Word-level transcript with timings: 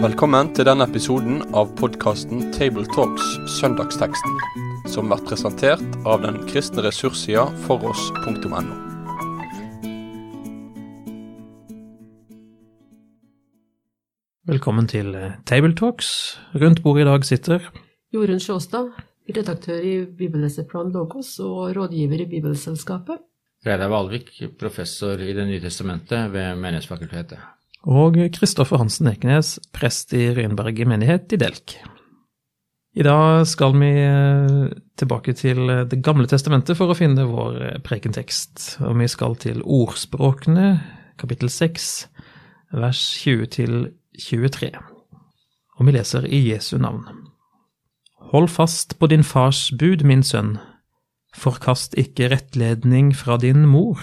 Velkommen 0.00 0.48
til 0.56 0.64
denne 0.64 0.86
episoden 0.88 1.42
av 1.52 1.74
podkasten 1.76 2.46
Tabletalks 2.56 3.26
Søndagsteksten, 3.58 4.38
som 4.88 5.10
blir 5.10 5.20
presentert 5.28 5.98
av 6.08 6.22
den 6.24 6.38
kristne 6.48 6.86
ressurssida 6.86 7.46
foross.no. 7.66 8.60
Velkommen 14.50 14.88
til 14.88 15.14
eh, 15.14 15.36
Tabletalks. 15.46 16.12
Rundt 16.56 16.80
bordet 16.82 17.04
i 17.04 17.08
dag 17.10 17.24
sitter 17.28 17.70
Jorunn 18.12 18.40
Sjåstad, 18.40 18.90
redaktør 19.28 19.84
i 19.84 19.96
Bibelleserplan 20.18 20.90
Logos 20.96 21.36
og 21.44 21.76
rådgiver 21.76 22.24
i 22.24 22.30
Bibelselskapet. 22.38 23.20
Reidar 23.66 23.90
Valvik, 23.92 24.30
professor 24.58 25.20
i 25.20 25.32
Det 25.36 25.44
nye 25.44 25.60
testamentet 25.60 26.32
ved 26.32 26.56
Menighetsfakultetet. 26.56 27.38
og 27.84 28.16
Kristoffer 28.32 28.76
Hansen 28.76 29.06
Ekenes, 29.06 29.58
prest 29.72 30.12
i 30.12 30.30
Rynberg 30.34 30.86
menighet 30.86 31.32
i 31.32 31.36
Delk. 31.36 31.76
I 32.94 33.02
dag 33.02 33.46
skal 33.46 33.76
vi 33.78 33.90
eh, 34.02 34.70
tilbake 34.98 35.32
til 35.32 35.70
eh, 35.70 35.84
Det 35.86 36.02
gamle 36.02 36.26
testamentet 36.26 36.76
for 36.76 36.90
å 36.90 36.96
finne 36.98 37.28
vår 37.28 37.60
eh, 37.62 37.78
prekentekst. 37.84 38.80
Og 38.80 38.98
vi 38.98 39.06
skal 39.08 39.36
til 39.36 39.62
Ordspråkene, 39.62 40.80
kapittel 41.18 41.48
6, 41.48 42.08
vers 42.72 43.04
20 43.22 43.92
23. 44.18 44.72
Og 45.78 45.86
vi 45.86 45.92
leser 45.92 46.26
i 46.26 46.42
Jesu 46.48 46.78
navn. 46.78 47.04
Hold 48.32 48.48
fast 48.48 48.98
på 48.98 49.06
din 49.06 49.22
fars 49.22 49.70
bud, 49.70 50.02
min 50.04 50.22
sønn. 50.22 50.58
Forkast 51.36 51.94
ikke 51.98 52.30
rettledning 52.32 53.12
fra 53.14 53.36
din 53.38 53.66
mor. 53.68 54.02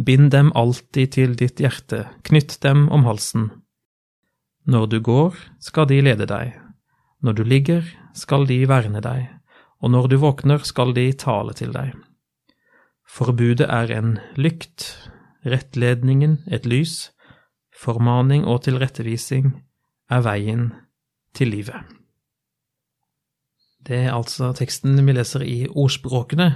Bind 0.00 0.30
dem 0.32 0.52
alltid 0.56 1.12
til 1.16 1.36
ditt 1.36 1.60
hjerte, 1.60 2.06
knytt 2.24 2.56
dem 2.64 2.88
om 2.88 3.04
halsen. 3.04 3.50
Når 4.64 4.86
du 4.86 4.98
går, 5.04 5.36
skal 5.60 5.88
de 5.90 6.00
lede 6.00 6.26
deg. 6.30 6.54
Når 7.20 7.36
du 7.36 7.42
ligger, 7.44 7.84
skal 8.16 8.46
de 8.48 8.62
verne 8.68 9.02
deg, 9.04 9.28
og 9.80 9.92
når 9.92 10.08
du 10.08 10.16
våkner, 10.22 10.64
skal 10.64 10.94
de 10.96 11.10
tale 11.12 11.52
til 11.56 11.72
deg. 11.76 11.92
Forbudet 13.04 13.68
er 13.68 13.92
en 13.92 14.18
lykt, 14.40 14.86
rettledningen 15.44 16.38
et 16.48 16.68
lys, 16.68 17.10
formaning 17.76 18.46
og 18.48 18.62
tilrettevising 18.64 19.52
er 20.10 20.24
veien 20.24 20.70
til 21.36 21.52
livet. 21.52 21.99
Det 23.86 23.96
er 24.04 24.12
altså 24.14 24.52
teksten 24.56 24.98
vi 25.06 25.12
leser 25.16 25.44
i 25.46 25.58
Ordspråkene. 25.68 26.48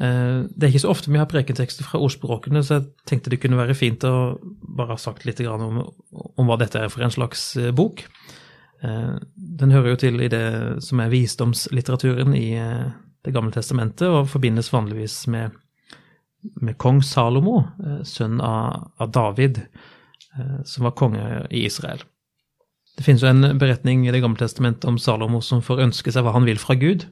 Eh, 0.00 0.42
Det 0.48 0.62
er 0.64 0.72
ikke 0.72 0.84
så 0.86 0.92
ofte 0.92 1.12
vi 1.12 1.18
har 1.20 1.28
prekentekster 1.28 1.84
fra 1.84 2.00
ordspråkene, 2.00 2.62
så 2.64 2.78
jeg 2.78 2.88
tenkte 3.06 3.30
det 3.30 3.40
kunne 3.42 3.60
være 3.60 3.76
fint 3.76 4.04
å 4.04 4.38
bare 4.76 4.96
ha 4.96 5.00
sagt 5.00 5.26
litt 5.28 5.40
om, 5.46 5.82
om 6.36 6.46
hva 6.48 6.58
dette 6.60 6.80
er 6.80 6.88
for 6.92 7.04
en 7.04 7.12
slags 7.12 7.56
eh, 7.56 7.70
bok. 7.72 8.04
Eh, 8.82 9.16
Den 9.36 9.72
hører 9.72 9.94
jo 9.94 10.00
til 10.00 10.20
i 10.20 10.28
det 10.32 10.82
som 10.84 11.00
er 11.00 11.12
visdomslitteraturen 11.12 12.34
i 12.34 12.56
Det 13.20 13.34
gamle 13.34 13.52
testamentet, 13.52 14.08
og 14.08 14.30
forbindes 14.32 14.72
vanligvis 14.72 15.26
med, 15.28 15.50
med 16.56 16.78
kong 16.80 17.02
Salomo, 17.04 17.66
sønn 18.02 18.40
av, 18.40 18.86
av 18.96 19.10
David, 19.12 19.60
som 20.64 20.86
var 20.86 20.94
konge 20.96 21.26
i 21.50 21.66
Israel. 21.66 22.00
Det 23.00 23.06
finnes 23.06 23.22
jo 23.24 23.30
en 23.30 23.56
beretning 23.56 24.02
i 24.04 24.12
Det 24.12 24.20
gamle 24.20 24.36
testamentet 24.36 24.84
om 24.84 24.98
Salomo 25.00 25.38
som 25.40 25.62
får 25.64 25.86
ønske 25.86 26.12
seg 26.12 26.20
hva 26.20 26.34
han 26.34 26.44
vil 26.44 26.58
fra 26.60 26.74
Gud. 26.76 27.06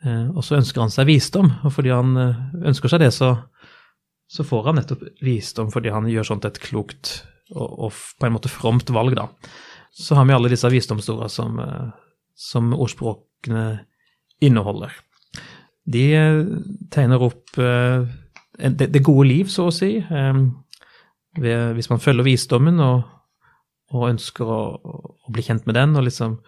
Eh, 0.00 0.30
Og 0.32 0.40
så 0.40 0.56
ønsker 0.56 0.80
han 0.80 0.92
seg 0.94 1.04
visdom, 1.10 1.50
og 1.68 1.74
fordi 1.74 1.92
han 1.92 2.16
eh, 2.16 2.38
ønsker 2.70 2.88
seg 2.88 3.02
det, 3.02 3.10
så, 3.12 3.34
så 4.24 4.46
får 4.48 4.70
han 4.70 4.78
nettopp 4.80 5.02
visdom 5.20 5.68
fordi 5.74 5.92
han 5.92 6.08
gjør 6.08 6.30
sånt 6.30 6.48
et 6.48 6.56
klokt 6.64 7.10
og, 7.52 7.68
og 7.68 7.92
på 7.92 8.24
en 8.24 8.34
måte 8.38 8.48
fromt 8.48 8.88
valg, 8.88 9.18
da. 9.18 9.26
Så 9.92 10.16
har 10.16 10.24
vi 10.24 10.32
alle 10.32 10.48
disse 10.48 10.70
visdomsordene 10.72 11.28
som, 11.28 11.60
eh, 11.60 11.92
som 12.32 12.72
ordspråkene 12.72 13.66
inneholder. 14.40 14.96
De 15.88 16.06
tegner 16.92 17.20
opp 17.24 17.52
det, 17.56 19.00
gode 19.02 19.28
liv, 19.28 19.48
så 19.52 19.68
å 19.68 19.72
si, 19.72 19.96
hvis 21.40 21.88
man 21.90 22.02
følger 22.04 22.26
visdommen 22.26 22.80
og, 22.84 23.06
og 23.94 24.10
ønsker 24.10 24.48
å, 24.48 24.60
å 24.84 25.32
bli 25.32 25.44
kjent 25.46 25.66
med 25.68 25.78
den 25.78 25.96
og 25.96 26.04
liksom 26.08 26.38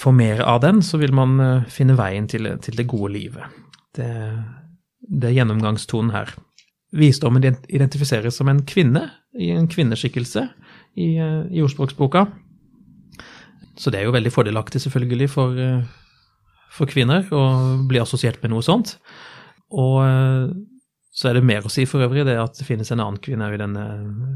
få 0.00 0.12
mer 0.14 0.42
av 0.46 0.60
den, 0.62 0.80
så 0.82 0.98
vil 1.00 1.12
man 1.14 1.38
eh, 1.42 1.66
finne 1.70 1.96
veien 1.98 2.28
til, 2.30 2.48
til 2.62 2.78
det 2.78 2.88
gode 2.90 3.12
livet. 3.14 3.58
Det, 3.96 4.10
det 5.00 5.30
er 5.30 5.36
gjennomgangstonen 5.40 6.14
her. 6.14 6.32
Visdommen 6.96 7.42
ident- 7.42 7.68
identifiseres 7.70 8.38
som 8.38 8.50
en 8.50 8.62
kvinne, 8.66 9.08
i 9.38 9.52
en 9.54 9.68
kvinneskikkelse, 9.70 10.46
i, 10.98 11.10
eh, 11.18 11.42
i 11.50 11.62
ordspråksboka. 11.62 12.24
Så 13.80 13.92
det 13.92 14.00
er 14.00 14.08
jo 14.08 14.14
veldig 14.14 14.32
fordelaktig 14.34 14.82
selvfølgelig 14.82 15.30
for, 15.32 15.58
eh, 15.58 15.84
for 16.70 16.90
kvinner 16.90 17.26
å 17.34 17.44
bli 17.90 18.00
assosiert 18.02 18.40
med 18.42 18.54
noe 18.54 18.64
sånt. 18.66 18.96
Og 19.70 20.02
så 21.14 21.28
er 21.28 21.36
det 21.36 21.46
mer 21.46 21.62
å 21.62 21.70
si 21.70 21.84
for 21.86 22.02
øvrig, 22.02 22.24
det 22.26 22.34
at 22.40 22.56
det 22.58 22.66
finnes 22.66 22.90
en 22.90 23.02
annen 23.04 23.20
kvinne 23.22 23.46
i 23.54 23.58
denne 23.60 23.84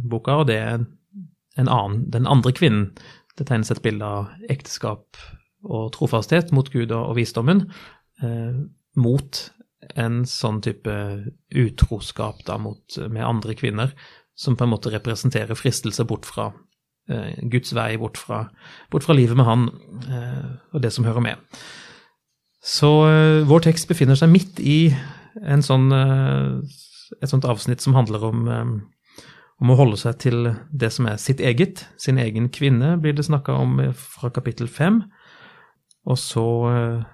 boka, 0.07 0.37
og 0.43 0.47
det 0.47 0.59
er 0.61 0.85
annen, 1.59 2.11
den 2.11 2.27
andre 2.31 2.53
kvinnen. 2.57 2.91
Det 3.39 3.49
tegnes 3.49 3.71
et 3.71 3.83
bilde 3.83 4.07
av 4.07 4.51
ekteskap 4.51 5.19
og 5.65 5.93
trofasthet 5.95 6.53
mot 6.55 6.69
Gud 6.71 6.93
og, 6.93 7.11
og 7.11 7.17
visdommen, 7.19 7.67
eh, 8.23 8.59
mot 9.01 9.41
en 10.01 10.23
sånn 10.29 10.61
type 10.65 10.93
utroskap 11.55 12.45
da 12.49 12.59
mot, 12.61 12.99
med 13.11 13.25
andre 13.25 13.57
kvinner, 13.59 13.95
som 14.35 14.57
på 14.57 14.67
en 14.67 14.73
måte 14.73 14.93
representerer 14.93 15.59
fristelse 15.59 16.07
bort 16.09 16.27
fra 16.29 16.51
eh, 17.11 17.35
Guds 17.51 17.75
vei, 17.77 17.95
bort 18.01 18.19
fra, 18.21 18.45
bort 18.93 19.07
fra 19.07 19.17
livet 19.17 19.39
med 19.39 19.49
Han 19.49 19.69
eh, 20.09 20.53
og 20.73 20.85
det 20.85 20.93
som 20.95 21.07
hører 21.07 21.25
med. 21.25 21.61
Så 22.65 22.91
eh, 23.11 23.43
vår 23.49 23.67
tekst 23.69 23.91
befinner 23.91 24.19
seg 24.19 24.33
midt 24.33 24.61
i 24.63 24.89
sånn, 25.35 25.91
eh, 25.93 26.81
et 27.21 27.31
sånt 27.31 27.47
avsnitt 27.49 27.85
som 27.85 27.97
handler 27.97 28.25
om, 28.25 28.49
eh, 28.49 28.75
om 29.65 29.73
å 29.73 29.79
holde 29.79 29.97
seg 29.97 30.19
til 30.21 30.51
det 30.69 30.91
som 30.93 31.09
er 31.09 31.21
sitt 31.21 31.41
eget, 31.41 31.87
sin 31.97 32.21
egen 32.21 32.51
kvinne, 32.53 32.99
blir 33.01 33.17
det 33.17 33.25
snakka 33.25 33.57
om 33.57 33.79
eh, 33.81 33.95
fra 33.97 34.29
kapittel 34.35 34.69
fem. 34.69 35.01
Og 36.05 36.21
så 36.21 36.47
eh, 36.69 37.05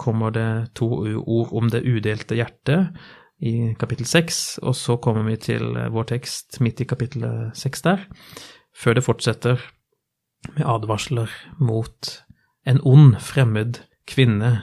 kommer 0.00 0.34
det 0.34 0.74
to 0.78 0.88
ord 1.22 1.52
om 1.54 1.70
det 1.70 1.84
udelte 1.86 2.34
hjertet 2.34 2.98
i 3.46 3.72
kapittel 3.78 4.08
seks, 4.10 4.58
og 4.58 4.74
så 4.76 4.98
kommer 4.98 5.22
vi 5.28 5.36
til 5.38 5.76
eh, 5.78 5.90
vår 5.94 6.10
tekst 6.10 6.58
midt 6.64 6.82
i 6.82 6.88
kapittel 6.90 7.28
seks 7.54 7.86
der, 7.86 8.02
før 8.74 8.98
det 8.98 9.06
fortsetter 9.06 9.62
med 10.56 10.66
advarsler 10.66 11.30
mot 11.62 12.10
en 12.66 12.80
ond, 12.86 13.20
fremmed 13.22 13.84
kvinne 14.10 14.56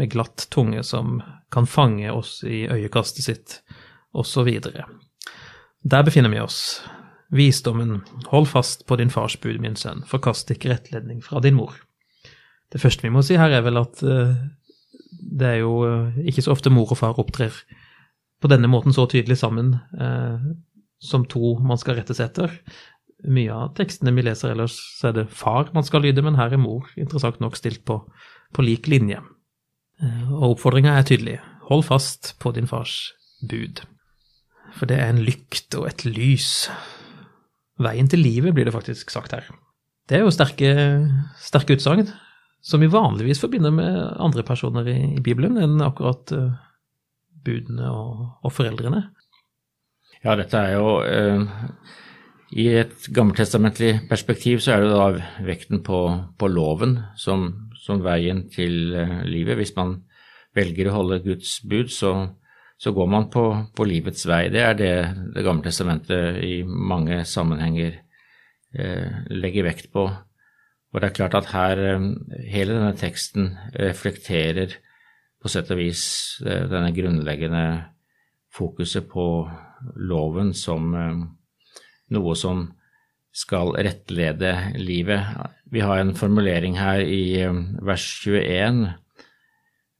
med 0.00 0.10
glatt 0.10 0.48
tunge 0.50 0.82
som 0.86 1.20
kan 1.54 1.70
fange 1.70 2.10
oss 2.10 2.40
i 2.42 2.64
øyekastet 2.66 3.26
sitt, 3.26 3.60
osv. 4.10 4.48
Der 5.82 6.04
befinner 6.04 6.30
vi 6.30 6.40
oss. 6.40 6.82
Visdommen, 7.30 8.02
hold 8.26 8.48
fast 8.50 8.86
på 8.86 8.96
din 8.96 9.10
fars 9.10 9.36
bud, 9.40 9.60
min 9.62 9.76
sønn, 9.78 10.02
forkast 10.08 10.50
ikke 10.50 10.72
rettledning 10.72 11.22
fra 11.22 11.40
din 11.40 11.54
mor. 11.54 11.76
Det 12.70 12.80
første 12.82 13.06
vi 13.06 13.12
må 13.14 13.22
si 13.22 13.38
her, 13.38 13.52
er 13.54 13.62
vel 13.64 13.78
at 13.80 14.02
eh, 14.02 14.34
det 15.10 15.46
er 15.46 15.60
jo 15.62 15.76
eh, 15.86 16.18
ikke 16.30 16.42
så 16.42 16.56
ofte 16.56 16.72
mor 16.74 16.90
og 16.90 16.98
far 16.98 17.20
opptrer 17.22 17.54
på 18.42 18.50
denne 18.50 18.70
måten 18.72 18.94
så 18.96 19.06
tydelig 19.10 19.38
sammen 19.40 19.76
eh, 19.94 20.42
som 21.00 21.24
to 21.30 21.54
man 21.62 21.78
skal 21.80 22.00
rettes 22.00 22.20
etter. 22.20 22.50
Mye 23.30 23.54
av 23.54 23.72
tekstene 23.78 24.14
vi 24.16 24.26
leser 24.26 24.52
ellers, 24.52 24.74
så 24.98 25.10
er 25.10 25.20
det 25.20 25.28
far 25.30 25.70
man 25.76 25.86
skal 25.86 26.02
lyde, 26.04 26.24
men 26.24 26.38
her 26.40 26.52
er 26.56 26.60
mor 26.60 26.90
interessant 26.98 27.40
nok 27.40 27.56
stilt 27.58 27.84
på, 27.88 28.00
på 28.56 28.66
lik 28.66 28.90
linje. 28.90 29.22
Og 30.32 30.54
oppfordringa 30.54 30.96
er 30.96 31.06
tydelig. 31.06 31.38
Hold 31.68 31.84
fast 31.86 32.34
på 32.40 32.54
din 32.56 32.68
fars 32.68 33.12
bud. 33.44 33.84
For 34.76 34.90
det 34.90 34.98
er 35.00 35.10
en 35.10 35.22
lykt 35.24 35.74
og 35.78 35.88
et 35.90 36.04
lys. 36.06 36.68
Veien 37.80 38.08
til 38.10 38.22
livet, 38.22 38.54
blir 38.54 38.68
det 38.68 38.74
faktisk 38.74 39.12
sagt 39.12 39.34
her. 39.34 39.46
Det 40.10 40.18
er 40.18 40.24
jo 40.24 40.34
sterke, 40.34 40.72
sterke 41.38 41.76
utsagn, 41.78 42.08
som 42.66 42.82
vi 42.82 42.90
vanligvis 42.90 43.40
forbinder 43.40 43.72
med 43.72 43.94
andre 44.20 44.44
personer 44.46 44.88
i, 44.90 44.98
i 45.16 45.22
Bibelen 45.24 45.56
enn 45.60 45.80
akkurat 45.84 46.32
uh, 46.34 46.50
budene 47.46 47.88
og, 47.88 48.26
og 48.44 48.52
foreldrene. 48.52 49.04
Ja, 50.20 50.34
dette 50.36 50.58
er 50.58 50.74
jo 50.76 50.98
uh, 51.00 51.46
I 52.52 52.66
et 52.82 53.08
gammeltestamentlig 53.14 53.94
perspektiv 54.10 54.60
så 54.60 54.74
er 54.74 54.84
det 54.84 54.90
da 54.92 55.46
vekten 55.46 55.84
på, 55.86 56.02
på 56.36 56.50
loven 56.50 56.98
som, 57.16 57.70
som 57.78 58.02
veien 58.04 58.48
til 58.52 58.96
eh, 58.98 59.20
livet. 59.30 59.56
Hvis 59.60 59.76
man 59.76 60.00
velger 60.58 60.90
å 60.90 60.96
holde 60.98 61.22
Guds 61.22 61.60
bud, 61.62 61.94
så, 61.94 62.12
så 62.80 62.94
går 62.96 63.08
man 63.12 63.28
på, 63.32 63.44
på 63.76 63.84
livets 63.84 64.24
vei. 64.28 64.46
Det 64.52 64.62
er 64.64 64.76
det 64.78 64.94
Det 65.34 65.44
gamle 65.44 65.66
testamentet 65.66 66.40
i 66.44 66.62
mange 66.64 67.24
sammenhenger 67.28 67.98
eh, 68.72 69.26
legger 69.28 69.68
vekt 69.68 69.90
på. 69.92 70.06
Og 70.90 71.00
det 71.00 71.10
er 71.10 71.18
klart 71.18 71.36
at 71.36 71.52
her 71.52 71.82
eh, 71.84 72.06
hele 72.48 72.78
denne 72.78 72.96
teksten 72.96 73.52
reflekterer 73.76 74.78
på 75.40 75.52
sett 75.52 75.70
og 75.72 75.80
vis 75.80 76.04
eh, 76.44 76.64
denne 76.70 76.92
grunnleggende 76.96 77.64
fokuset 78.56 79.06
på 79.12 79.26
loven 80.00 80.54
som 80.56 80.94
eh, 80.96 81.20
noe 82.16 82.36
som 82.36 82.64
skal 83.30 83.76
rettlede 83.76 84.54
livet. 84.80 85.36
Vi 85.70 85.84
har 85.84 86.00
en 86.00 86.16
formulering 86.18 86.80
her 86.80 87.04
i 87.04 87.44
vers 87.84 88.08
21 88.24 88.40
eh, 88.88 88.96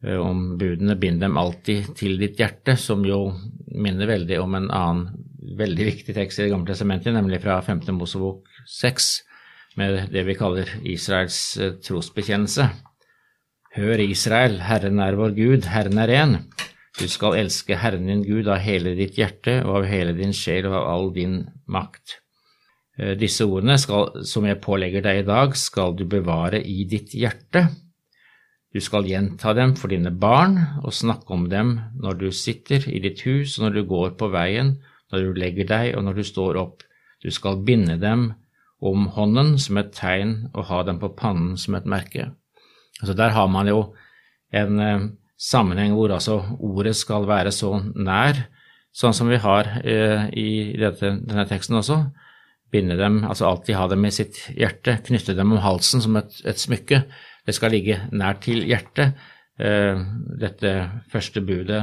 om 0.00 0.56
budene 0.56 0.96
'bind 0.96 1.20
dem 1.20 1.36
alltid 1.36 1.94
til 1.96 2.18
ditt 2.18 2.38
hjerte', 2.40 2.76
som 2.76 3.04
jo 3.04 3.34
minner 3.68 4.08
veldig 4.08 4.38
om 4.40 4.54
en 4.54 4.70
annen 4.70 5.10
veldig 5.58 5.84
viktig 5.84 6.14
tekst 6.14 6.38
i 6.38 6.42
Det 6.44 6.52
gamle 6.52 6.72
testamentet, 6.72 7.12
nemlig 7.12 7.42
fra 7.42 7.60
5. 7.60 7.82
Mosebok 7.96 8.46
6, 8.66 9.10
med 9.76 10.08
det 10.12 10.24
vi 10.26 10.34
kaller 10.34 10.68
Israels 10.84 11.58
trosbekjennelse. 11.84 12.70
Hør 13.76 14.02
Israel, 14.02 14.58
Herren 14.66 14.98
er 14.98 15.14
vår 15.14 15.36
Gud, 15.36 15.68
Herren 15.70 15.98
er 15.98 16.08
én. 16.08 16.32
Du 16.98 17.06
skal 17.08 17.38
elske 17.38 17.78
Herren 17.78 18.08
din 18.10 18.24
Gud 18.26 18.48
av 18.50 18.58
hele 18.64 18.96
ditt 18.98 19.14
hjerte 19.20 19.60
og 19.62 19.82
av 19.82 19.86
hele 19.88 20.12
din 20.16 20.34
sjel 20.34 20.66
og 20.68 20.74
av 20.80 20.88
all 20.90 21.12
din 21.14 21.36
makt. 21.70 22.18
Eh, 22.98 23.14
disse 23.20 23.46
ordene 23.46 23.78
skal, 23.80 24.24
som 24.26 24.48
jeg 24.48 24.60
pålegger 24.64 25.04
deg 25.06 25.22
i 25.22 25.28
dag, 25.28 25.54
skal 25.56 25.94
du 25.96 26.04
bevare 26.10 26.60
i 26.60 26.84
ditt 26.90 27.14
hjerte. 27.14 27.68
Du 28.70 28.78
skal 28.78 29.08
gjenta 29.08 29.50
dem 29.58 29.74
for 29.78 29.90
dine 29.90 30.12
barn 30.14 30.58
og 30.84 30.94
snakke 30.94 31.34
om 31.34 31.48
dem 31.50 31.72
når 31.98 32.20
du 32.20 32.28
sitter 32.30 32.84
i 32.86 33.00
ditt 33.02 33.24
hus 33.26 33.56
og 33.58 33.66
når 33.66 33.74
du 33.74 33.82
går 33.90 34.12
på 34.20 34.28
veien, 34.30 34.76
når 35.10 35.24
du 35.24 35.40
legger 35.42 35.66
deg 35.66 35.96
og 35.98 36.04
når 36.06 36.20
du 36.20 36.26
står 36.26 36.58
opp. 36.60 36.84
Du 37.20 37.30
skal 37.34 37.58
binde 37.66 37.98
dem 38.00 38.30
om 38.80 39.08
hånden 39.16 39.56
som 39.60 39.80
et 39.80 39.90
tegn 39.96 40.52
og 40.54 40.68
ha 40.70 40.84
dem 40.86 41.00
på 41.02 41.10
pannen 41.18 41.56
som 41.58 41.74
et 41.76 41.88
merke. 41.88 42.30
Altså 43.00 43.16
Der 43.18 43.34
har 43.34 43.50
man 43.50 43.68
jo 43.68 43.80
en 44.52 44.80
eh, 44.80 45.08
sammenheng 45.36 45.96
hvor 45.96 46.12
altså 46.14 46.40
ordet 46.60 46.94
skal 46.96 47.26
være 47.28 47.52
så 47.52 47.74
nær, 47.94 48.46
sånn 48.92 49.14
som 49.16 49.30
vi 49.30 49.40
har 49.40 49.68
eh, 49.82 50.28
i 50.30 50.76
denne 50.78 51.46
teksten 51.48 51.78
også. 51.80 52.04
Binde 52.70 52.94
dem, 52.94 53.24
altså 53.26 53.48
alltid 53.48 53.74
ha 53.74 53.88
dem 53.90 54.04
i 54.06 54.12
sitt 54.14 54.44
hjerte, 54.54 55.00
knytte 55.06 55.34
dem 55.34 55.56
om 55.56 55.62
halsen 55.64 56.02
som 56.04 56.18
et, 56.20 56.36
et 56.46 56.60
smykke. 56.60 57.02
Det 57.46 57.54
skal 57.56 57.72
ligge 57.74 57.98
nær 58.12 58.40
til 58.42 58.64
hjertet. 58.68 59.16
Eh, 59.60 59.98
dette 60.40 60.70
første 61.12 61.42
budet 61.44 61.82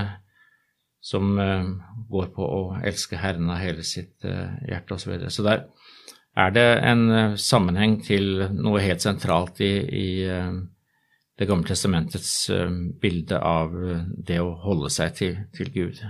som 1.04 1.36
eh, 1.40 1.68
går 2.10 2.32
på 2.34 2.46
å 2.46 2.62
elske 2.82 3.20
Herren 3.22 3.52
av 3.54 3.62
hele 3.62 3.86
sitt 3.86 4.26
eh, 4.26 4.56
hjerte 4.72 4.96
osv. 4.96 5.04
Så, 5.04 5.12
videre. 5.12 5.34
så 5.34 5.46
der 5.46 5.68
er 6.38 6.54
det 6.54 6.66
en 6.86 7.38
sammenheng 7.42 8.00
til 8.06 8.48
noe 8.54 8.82
helt 8.82 9.02
sentralt 9.02 9.62
i, 9.66 9.72
i 9.90 10.10
det 11.38 11.48
gamle 11.50 11.66
testamentets 11.66 12.34
bilde 13.02 13.40
av 13.42 13.74
det 14.30 14.38
å 14.44 14.52
holde 14.62 14.92
seg 14.94 15.16
til, 15.18 15.40
til, 15.58 15.72
Gud. 15.74 16.04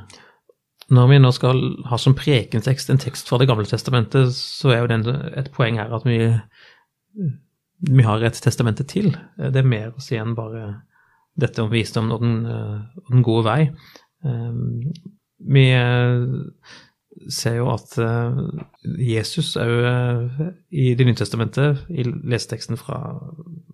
Når 0.91 1.07
vi 1.13 1.21
nå 1.23 1.31
skal 1.31 1.63
ha 1.87 1.99
som 1.99 2.15
prekentekst 2.15 2.91
en 2.91 2.99
tekst 2.99 3.31
fra 3.31 3.39
Det 3.39 3.47
gamle 3.47 3.67
testamentet, 3.71 4.35
så 4.35 4.75
er 4.75 4.83
jo 4.83 4.91
det 4.91 5.15
et 5.39 5.51
poeng 5.55 5.79
her 5.79 5.95
at 5.95 6.03
vi, 6.07 6.19
vi 7.85 8.05
har 8.05 8.23
et 8.25 8.39
testamente 8.41 8.85
til. 8.89 9.11
Det 9.37 9.61
er 9.61 9.69
mer 9.69 9.93
å 9.93 10.03
si 10.03 10.17
enn 10.17 10.35
bare 10.37 10.81
dette 11.37 11.61
om 11.61 11.69
visdom 11.69 12.09
og 12.11 12.23
den, 12.23 12.37
og 12.49 13.11
den 13.11 13.25
gode 13.25 13.45
vei. 13.45 13.61
Vi 15.37 15.65
ser 17.33 17.59
jo 17.59 17.67
at 17.69 17.93
Jesus 18.97 19.53
òg 19.61 20.41
i 20.73 20.87
Det 20.97 21.05
nye 21.05 21.17
testamentet, 21.17 21.85
i 21.93 22.05
leseteksten 22.07 22.81
fra 22.81 22.97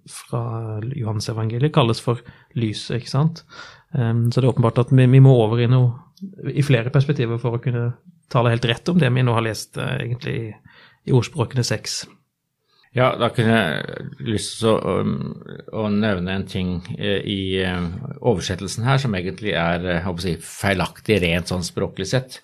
fra 0.09 0.79
Johannes-evangeliet, 0.95 1.73
kalles 1.73 2.01
for 2.03 2.21
lyset, 2.59 2.99
ikke 2.99 3.11
sant. 3.11 3.44
Um, 3.94 4.29
så 4.31 4.41
det 4.41 4.47
er 4.47 4.53
åpenbart 4.53 4.81
at 4.83 4.91
vi, 4.91 5.06
vi, 5.07 5.21
må 5.23 5.35
over 5.45 5.61
i 5.63 5.69
noe 5.71 6.51
i 6.51 6.63
flere 6.65 6.91
perspektiver 6.94 7.39
for 7.41 7.57
å 7.57 7.61
kunne 7.63 7.91
tale 8.31 8.53
helt 8.53 8.65
rett 8.67 8.89
om 8.89 8.99
det 8.99 9.09
vi 9.13 9.23
nå 9.25 9.33
har 9.35 9.44
lest 9.45 9.77
egentlig 9.77 10.38
i 11.03 11.15
ordspråkene 11.15 11.65
seks. 11.67 12.03
Ja, 12.94 13.13
da 13.18 13.31
kunne 13.34 13.56
jeg 13.57 14.07
lyst 14.22 14.60
til 14.60 14.69
å, 14.75 14.98
å, 15.74 15.86
nevne 15.90 16.36
en 16.38 16.44
ting 16.45 16.75
eh, 16.94 17.24
i 17.25 17.40
uh, 17.66 17.88
oversettelsen 18.22 18.86
her 18.86 19.01
som 19.01 19.16
egentlig 19.18 19.56
er 19.57 19.88
uh, 20.06 20.12
si, 20.22 20.36
feilaktig 20.38 21.18
rent 21.24 21.50
sånn 21.50 21.66
språklig 21.66 22.12
sett. 22.12 22.44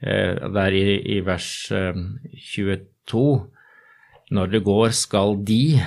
Det 0.00 0.60
er 0.62 0.72
i, 0.72 0.84
i 1.12 1.16
vers 1.20 1.44
22 1.68 3.24
når 4.30 4.52
det 4.52 4.62
går, 4.66 4.92
skal 4.94 5.34
de 5.46 5.80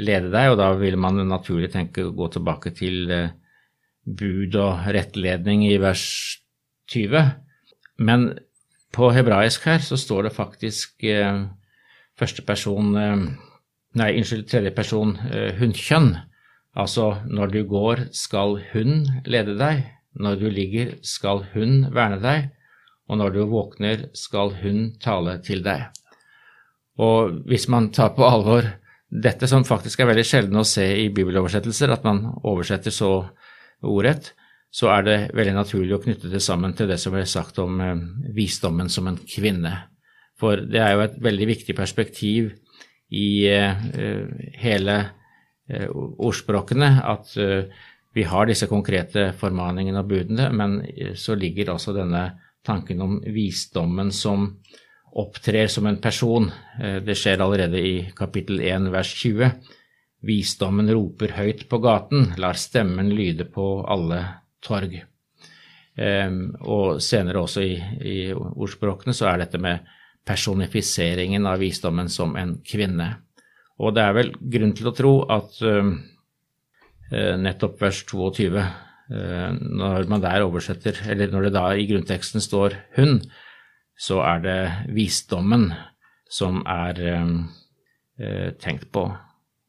lede 0.00 0.30
deg, 0.32 0.52
og 0.52 0.58
da 0.60 0.70
vil 0.80 0.96
man 1.00 1.20
naturlig 1.28 1.70
tenke 1.72 2.06
å 2.06 2.14
gå 2.16 2.30
tilbake 2.32 2.72
til 2.76 3.12
eh, 3.12 3.34
bud 4.04 4.56
og 4.56 4.86
rettledning 4.96 5.66
i 5.68 5.76
vers 5.80 6.04
20. 6.92 7.34
Men 8.00 8.30
på 8.96 9.12
hebraisk 9.14 9.68
her 9.68 9.84
så 9.84 10.00
står 10.00 10.28
det 10.28 10.36
faktisk 10.38 11.04
eh, 11.04 11.44
første 12.18 12.44
person 12.48 12.96
eh, 12.96 13.26
Nei, 13.98 14.12
unnskyld, 14.20 14.46
tredje 14.46 14.70
person 14.74 15.16
eh, 15.30 15.56
hunnkjønn. 15.58 16.12
Altså 16.78 17.16
når 17.26 17.54
du 17.54 17.60
går, 17.66 18.04
skal 18.14 18.60
hun 18.70 19.08
lede 19.26 19.56
deg. 19.58 19.82
Når 20.14 20.36
du 20.38 20.46
ligger, 20.50 20.92
skal 21.06 21.42
hun 21.54 21.88
verne 21.94 22.20
deg. 22.22 22.50
Og 23.10 23.18
når 23.18 23.34
du 23.34 23.40
våkner, 23.50 24.06
skal 24.14 24.54
hun 24.60 24.92
tale 25.02 25.40
til 25.42 25.64
deg. 25.66 25.88
Og 27.02 27.42
hvis 27.50 27.66
man 27.72 27.90
tar 27.94 28.12
på 28.14 28.26
alvor 28.26 28.68
dette, 29.10 29.48
som 29.50 29.66
faktisk 29.66 30.02
er 30.02 30.12
veldig 30.12 30.26
sjelden 30.26 30.60
å 30.60 30.66
se 30.66 30.86
i 30.86 31.08
bibeloversettelser, 31.14 31.90
at 31.90 32.06
man 32.06 32.22
oversetter 32.46 32.94
så 32.94 33.10
ordrett, 33.82 34.34
så 34.70 34.92
er 34.94 35.06
det 35.06 35.18
veldig 35.34 35.56
naturlig 35.56 35.96
å 35.96 36.02
knytte 36.04 36.30
det 36.30 36.42
sammen 36.44 36.76
til 36.78 36.86
det 36.86 37.00
som 37.02 37.14
ble 37.16 37.24
sagt 37.26 37.58
om 37.58 37.80
eh, 37.82 38.02
visdommen 38.36 38.90
som 38.92 39.10
en 39.10 39.18
kvinne. 39.18 39.74
For 40.38 40.62
det 40.62 40.78
er 40.78 40.94
jo 40.94 41.06
et 41.08 41.18
veldig 41.26 41.48
viktig 41.50 41.74
perspektiv 41.74 42.52
i 43.10 43.48
eh, 43.50 43.76
hele 44.62 44.96
eh, 45.68 45.88
ordspråkene 45.90 46.90
at 47.04 47.34
eh, 47.36 47.64
vi 48.14 48.24
har 48.26 48.46
disse 48.46 48.66
konkrete 48.70 49.30
formaningene 49.38 50.02
og 50.02 50.08
budene, 50.10 50.48
men 50.50 50.80
så 51.14 51.36
ligger 51.38 51.70
også 51.70 51.94
denne 51.94 52.24
tanken 52.66 53.02
om 53.04 53.20
visdommen 53.22 54.10
som 54.10 54.48
opptrer 55.20 55.70
som 55.70 55.86
en 55.86 56.00
person. 56.02 56.48
Det 57.06 57.14
skjer 57.18 57.38
allerede 57.42 57.78
i 57.78 57.92
kapittel 58.18 58.58
1 58.66 58.88
vers 58.90 59.12
20. 59.14 59.52
Visdommen 60.26 60.90
roper 60.90 61.36
høyt 61.38 61.62
på 61.70 61.78
gaten, 61.86 62.32
lar 62.42 62.58
stemmen 62.58 63.12
lyde 63.14 63.46
på 63.46 63.68
alle 63.86 64.18
torg. 64.58 64.98
Og 66.66 66.98
senere 66.98 67.46
også 67.46 67.62
i, 67.62 67.78
i 68.10 68.18
ordspråkene 68.34 69.14
så 69.14 69.30
er 69.30 69.44
dette 69.44 69.62
med 69.62 69.86
personifiseringen 70.30 71.48
av 71.50 71.60
visdommen 71.60 72.08
som 72.12 72.36
en 72.38 72.56
kvinne. 72.66 73.10
Og 73.80 73.94
det 73.96 74.06
er 74.06 74.16
vel 74.16 74.32
grunn 74.54 74.72
til 74.76 74.90
å 74.90 74.94
tro 74.96 75.12
at 75.32 75.60
uh, 75.66 75.90
nettopp 77.40 77.80
vers 77.82 78.02
22, 78.06 78.50
uh, 78.54 79.50
når 79.58 80.10
man 80.10 80.22
der 80.22 80.46
oversetter, 80.46 81.02
eller 81.10 81.32
når 81.32 81.48
det 81.48 81.54
da 81.58 81.68
i 81.74 81.88
grunnteksten 81.90 82.44
står 82.44 82.76
'hun', 82.96 83.22
så 84.00 84.22
er 84.24 84.44
det 84.44 84.60
visdommen 84.96 85.68
som 86.30 86.62
er 86.68 87.00
eh, 87.04 88.50
tenkt 88.62 88.88
på. 88.94 89.04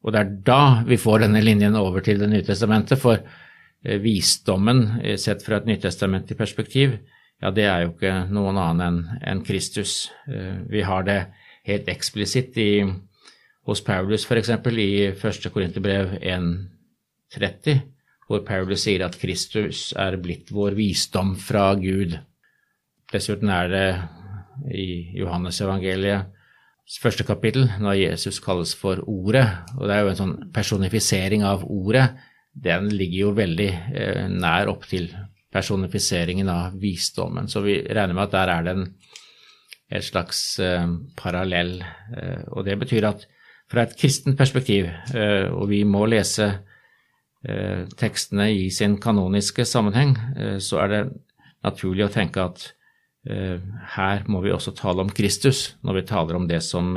Og 0.02 0.14
det 0.14 0.20
er 0.20 0.36
da 0.46 0.62
vi 0.86 0.98
får 1.00 1.24
denne 1.26 1.42
linjen 1.44 1.76
over 1.78 2.04
til 2.04 2.22
Det 2.22 2.30
nye 2.30 2.46
testamentet, 2.46 3.00
for 3.02 3.18
eh, 3.18 3.98
visdommen 4.02 5.00
eh, 5.02 5.18
sett 5.20 5.44
fra 5.44 5.60
et 5.60 5.68
nytestamentlig 5.68 6.38
perspektiv, 6.38 6.96
ja, 7.42 7.50
det 7.50 7.64
er 7.66 7.84
jo 7.84 7.92
ikke 7.92 8.12
noen 8.30 8.58
annen 8.60 8.82
enn 8.86 9.22
en 9.32 9.40
Kristus. 9.46 10.10
Eh, 10.30 10.62
vi 10.70 10.84
har 10.86 11.06
det 11.08 11.18
helt 11.66 11.88
eksplisitt 11.90 12.58
i, 12.62 12.84
hos 13.66 13.82
Paulus 13.86 14.26
f.eks. 14.26 14.50
i 14.70 14.90
1. 15.10 15.48
Korinterbrev 15.54 16.16
1.30, 16.18 17.82
hvor 18.28 18.42
Paulus 18.46 18.86
sier 18.86 19.04
at 19.06 19.18
Kristus 19.18 19.90
er 19.98 20.18
blitt 20.22 20.50
vår 20.54 20.78
visdom 20.78 21.34
fra 21.38 21.72
Gud. 21.78 22.16
Dessuten 23.12 23.50
er 23.52 23.70
det 23.70 23.88
i 24.74 24.86
Johannes-evangeliet 25.18 26.30
første 27.00 27.24
kapittel, 27.24 27.70
når 27.80 28.00
Jesus 28.00 28.40
kalles 28.42 28.74
for 28.76 29.00
Ordet. 29.08 29.46
Og 29.78 29.86
det 29.88 29.94
er 29.94 30.02
jo 30.02 30.12
en 30.12 30.18
sånn 30.18 30.36
personifisering 30.54 31.44
av 31.46 31.64
Ordet. 31.64 32.10
Den 32.52 32.90
ligger 32.92 33.28
jo 33.28 33.36
veldig 33.38 33.70
eh, 33.96 34.24
nær 34.28 34.68
opp 34.72 34.84
til 34.90 35.08
personifiseringen 35.52 36.48
av 36.48 36.78
visdommen. 36.80 37.48
Så 37.48 37.62
vi 37.64 37.78
regner 37.82 38.16
med 38.16 38.24
at 38.28 38.34
der 38.36 38.52
er 38.54 38.66
det 38.66 38.74
en, 38.76 38.86
et 39.92 40.04
slags 40.06 40.42
eh, 40.60 40.88
parallell. 41.18 41.78
Eh, 42.16 42.44
og 42.50 42.66
det 42.68 42.78
betyr 42.80 43.08
at 43.10 43.26
fra 43.72 43.86
et 43.86 43.96
kristent 43.96 44.36
perspektiv, 44.36 44.88
eh, 45.14 45.48
og 45.52 45.68
vi 45.70 45.82
må 45.88 46.04
lese 46.08 46.48
eh, 47.44 47.88
tekstene 48.00 48.50
i 48.52 48.70
sin 48.72 48.98
kanoniske 49.00 49.64
sammenheng, 49.68 50.16
eh, 50.36 50.56
så 50.60 50.84
er 50.84 50.92
det 50.92 51.02
naturlig 51.62 52.08
å 52.08 52.14
tenke 52.14 52.44
at 52.44 52.72
Eh, 53.22 53.58
her 53.94 54.24
må 54.26 54.40
vi 54.42 54.50
også 54.50 54.72
tale 54.74 55.04
om 55.04 55.10
Kristus 55.14 55.76
når 55.86 56.00
vi 56.00 56.06
taler 56.08 56.34
om 56.34 56.48
det 56.50 56.58
som 56.66 56.96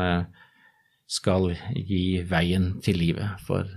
skal 1.05 1.51
gi 1.75 2.23
veien 2.25 2.79
til 2.81 2.97
livet. 2.97 3.41
For 3.45 3.67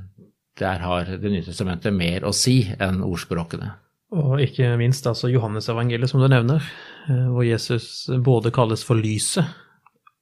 der 0.58 0.80
har 0.80 1.04
Det 1.04 1.30
nye 1.30 1.44
testamentet 1.44 1.92
mer 1.92 2.24
å 2.24 2.32
si 2.32 2.62
enn 2.80 3.02
ordspråkene. 3.04 3.74
Og 4.16 4.40
ikke 4.40 4.70
minst 4.80 5.06
altså 5.08 5.28
Johannesevangeliet, 5.28 6.08
som 6.08 6.22
du 6.22 6.28
nevner, 6.32 6.64
eh, 7.10 7.26
hvor 7.28 7.44
Jesus 7.44 8.08
både 8.24 8.52
kalles 8.54 8.84
for 8.84 8.96
lyset, 8.96 9.44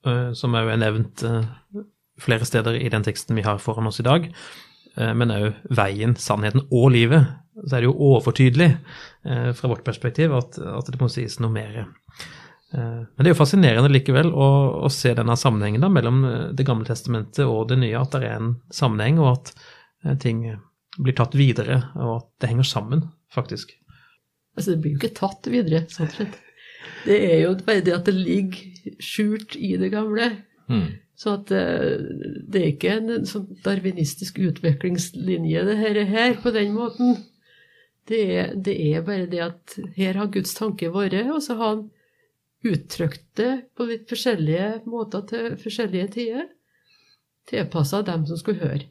eh, 0.07 0.33
som 0.35 0.57
òg 0.59 0.73
er 0.73 0.81
nevnt 0.83 1.23
eh, 1.23 1.45
flere 2.19 2.49
steder 2.49 2.81
i 2.81 2.91
den 2.91 3.07
teksten 3.07 3.37
vi 3.39 3.47
har 3.47 3.63
foran 3.63 3.87
oss 3.87 4.01
i 4.01 4.07
dag, 4.07 4.31
men 4.97 5.29
òg 5.29 5.59
veien, 5.77 6.15
sannheten 6.17 6.63
og 6.73 6.87
livet. 6.95 7.27
Så 7.67 7.77
er 7.77 7.83
det 7.85 7.91
jo 7.91 8.15
overtydelig 8.15 8.71
fra 9.59 9.69
vårt 9.69 9.83
perspektiv 9.85 10.33
at, 10.33 10.57
at 10.57 10.89
det 10.89 10.97
må 10.97 11.11
sies 11.13 11.35
noe 11.37 11.53
mer. 11.53 11.75
Men 12.73 13.19
det 13.21 13.27
er 13.27 13.35
jo 13.35 13.37
fascinerende 13.43 13.91
likevel 13.93 14.33
å, 14.33 14.47
å 14.89 14.89
se 14.89 15.13
denne 15.13 15.37
sammenhengen 15.37 15.85
da, 15.85 15.91
mellom 15.93 16.25
Det 16.57 16.65
gamle 16.65 16.89
testamentet 16.89 17.45
og 17.45 17.69
det 17.69 17.77
nye, 17.83 17.93
at 18.01 18.17
det 18.17 18.23
er 18.25 18.39
en 18.39 18.55
sammenheng, 18.73 19.21
og 19.21 19.35
at 19.35 19.53
ting 20.25 20.47
blir 20.97 21.19
tatt 21.21 21.37
videre, 21.37 21.83
og 22.01 22.15
at 22.15 22.31
det 22.41 22.55
henger 22.55 22.71
sammen 22.73 23.05
faktisk? 23.37 23.77
Altså, 24.57 24.73
det 24.73 24.81
blir 24.83 24.97
jo 24.97 25.01
ikke 25.03 25.17
tatt 25.19 25.49
videre, 25.53 25.85
sånn 25.93 26.13
sett. 26.13 26.39
Det 27.07 27.17
er 27.23 27.41
jo 27.45 27.55
bare 27.67 27.85
det 27.85 27.95
at 27.95 28.09
det 28.09 28.15
ligger 28.17 28.97
skjult 29.03 29.57
i 29.59 29.75
det 29.79 29.91
gamle. 29.93 30.31
Mm. 30.71 30.87
Så 31.17 31.37
at 31.39 31.53
eh, 31.55 31.97
det 32.45 32.61
er 32.61 32.73
ikke 32.75 32.97
en 32.99 33.29
sånn 33.29 33.47
darwinistisk 33.65 34.41
utviklingslinje, 34.43 35.65
det 35.69 35.77
her, 35.81 36.01
her 36.11 36.37
på 36.43 36.53
den 36.57 36.75
måten. 36.77 37.17
Det 38.07 38.23
er, 38.37 38.51
det 38.55 38.75
er, 38.93 39.05
bare 39.07 39.29
det 39.31 39.43
at 39.43 39.77
her 39.97 40.19
har 40.21 40.33
Guds 40.35 40.55
tanke 40.55 40.93
vært, 40.95 41.17
og 41.33 41.41
så 41.43 41.57
har 41.59 41.73
han 41.73 41.87
uttrykt 42.67 43.25
det 43.39 43.53
på 43.77 43.87
litt 43.89 44.07
forskjellige 44.11 44.69
måter 44.91 45.25
til 45.31 45.57
forskjellige 45.61 46.13
tider. 46.19 46.47
Tilpassa 47.47 48.03
dem 48.07 48.27
som 48.29 48.39
skulle 48.41 48.63
høre. 48.63 48.87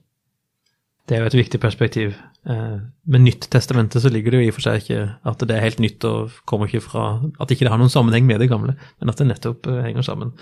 Det 1.05 1.15
er 1.15 1.21
jo 1.21 1.29
et 1.29 1.37
viktig 1.37 1.59
perspektiv. 1.61 2.15
Eh, 2.49 2.77
med 3.05 3.21
Nytt 3.21 3.47
testamentet 3.53 4.01
så 4.01 4.09
ligger 4.09 4.33
det 4.33 4.39
jo 4.39 4.45
i 4.45 4.49
og 4.51 4.55
for 4.57 4.65
seg 4.65 4.81
ikke 4.81 5.01
at 5.29 5.43
det 5.45 5.53
er 5.53 5.65
helt 5.65 5.81
nytt 5.81 6.05
og 6.05 6.33
kommer 6.49 6.69
ikke 6.69 6.83
fra 6.85 7.05
At 7.41 7.51
ikke 7.53 7.65
det 7.65 7.71
har 7.73 7.81
noen 7.81 7.93
sammenheng 7.93 8.25
med 8.25 8.41
det 8.41 8.49
gamle, 8.49 8.75
men 9.01 9.11
at 9.11 9.21
det 9.21 9.29
nettopp 9.29 9.69
eh, 9.69 9.83
henger 9.85 10.05
sammen. 10.05 10.33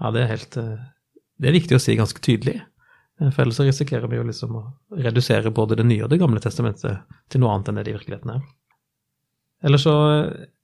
Ja, 0.00 0.10
det 0.14 0.24
er 0.24 0.32
helt 0.34 0.58
eh, 0.58 0.82
Det 1.38 1.50
er 1.50 1.58
viktig 1.58 1.78
å 1.78 1.82
si 1.82 1.98
ganske 1.98 2.22
tydelig. 2.22 2.60
For 3.20 3.42
ellers 3.42 3.58
så 3.60 3.66
risikerer 3.66 4.08
vi 4.08 4.16
jo 4.16 4.24
liksom 4.24 4.54
å 4.56 4.62
redusere 4.96 5.50
både 5.52 5.76
Det 5.76 5.84
nye 5.84 6.06
og 6.06 6.08
Det 6.08 6.18
gamle 6.22 6.40
testamentet 6.40 7.02
til 7.28 7.42
noe 7.42 7.52
annet 7.52 7.68
enn 7.68 7.76
det 7.76 7.84
det 7.84 7.92
i 7.92 7.96
virkeligheten 7.98 8.32
er. 8.32 8.46
Eller 9.60 9.82
så 9.82 9.92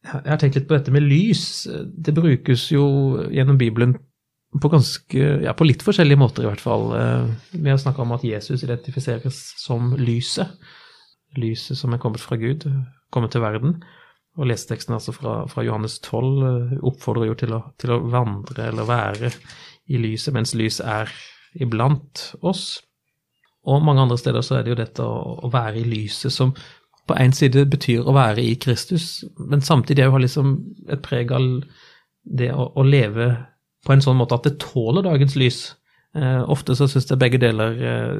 Jeg 0.06 0.30
har 0.30 0.38
tenkt 0.40 0.56
litt 0.56 0.68
på 0.68 0.76
dette 0.78 0.94
med 0.94 1.04
lys. 1.04 1.66
Det 1.92 2.14
brukes 2.16 2.70
jo 2.72 2.86
gjennom 3.28 3.58
Bibelen 3.60 3.92
på, 4.62 4.70
ganske, 4.72 5.28
ja, 5.44 5.52
på 5.56 5.66
litt 5.66 5.84
forskjellige 5.84 6.20
måter, 6.20 6.44
i 6.44 6.50
hvert 6.50 6.62
fall. 6.62 6.88
Eh, 6.96 7.28
vi 7.56 7.70
har 7.70 7.78
snakka 7.80 8.04
om 8.04 8.14
at 8.16 8.24
Jesus 8.26 8.64
identifiseres 8.66 9.38
som 9.60 9.94
lyset. 9.98 10.52
Lyset 11.36 11.78
som 11.78 11.92
er 11.92 12.00
kommet 12.02 12.22
fra 12.22 12.38
Gud, 12.40 12.64
kommet 13.14 13.34
til 13.34 13.44
verden. 13.44 13.78
Og 14.36 14.48
leseteksten 14.50 14.94
altså 14.96 15.14
fra, 15.16 15.38
fra 15.48 15.64
Johannes 15.64 15.98
12 16.04 16.46
eh, 16.48 16.74
oppfordrer 16.86 17.30
jo 17.30 17.38
til 17.40 17.56
å, 17.56 17.62
til 17.80 17.94
å, 17.94 18.02
vandre 18.12 18.68
eller 18.68 18.88
være 18.88 19.32
i 19.92 20.00
lyset 20.02 20.34
mens 20.34 20.54
lys 20.58 20.80
er 20.84 21.12
iblant 21.56 22.30
oss. 22.44 22.82
Og 23.66 23.82
mange 23.82 24.04
andre 24.04 24.18
steder 24.20 24.44
så 24.44 24.58
er 24.58 24.66
det 24.66 24.74
jo 24.74 24.80
dette 24.82 25.06
å, 25.06 25.38
å 25.46 25.50
være 25.52 25.80
i 25.80 25.88
lyset 25.88 26.34
som 26.34 26.52
på 27.06 27.14
en 27.22 27.34
side 27.34 27.62
betyr 27.70 28.02
å 28.02 28.14
være 28.16 28.42
i 28.42 28.56
Kristus, 28.58 29.24
men 29.38 29.62
samtidig 29.62 30.08
har 30.10 30.22
liksom 30.22 30.56
et 30.90 31.04
preg 31.06 31.30
av 31.34 31.44
det 32.26 32.50
å, 32.50 32.66
å 32.74 32.82
leve 32.82 33.28
på 33.86 33.94
en 33.94 34.02
sånn 34.04 34.18
måte 34.18 34.36
at 34.38 34.48
det 34.48 34.58
tåler 34.62 35.06
dagens 35.06 35.36
lys. 35.38 35.60
Eh, 36.16 36.42
ofte 36.50 36.76
så 36.78 36.88
syns 36.90 37.08
jeg 37.10 37.20
begge 37.20 37.40
deler 37.42 37.78
eh, 37.78 38.18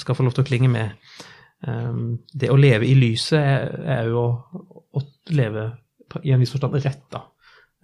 skal 0.00 0.18
få 0.18 0.26
lov 0.26 0.36
til 0.36 0.44
å 0.44 0.48
klinge 0.48 0.70
med. 0.72 0.94
Eh, 1.66 1.92
det 2.34 2.50
å 2.52 2.58
leve 2.58 2.88
i 2.88 2.96
lyset 2.98 3.38
er, 3.38 3.78
er 3.98 4.10
jo 4.10 4.24
å, 4.24 4.64
å, 4.94 5.04
leve 5.34 5.70
i 6.22 6.34
en 6.34 6.42
viss 6.42 6.52
forstand 6.54 6.76
rett, 6.84 7.06
da. 7.12 7.24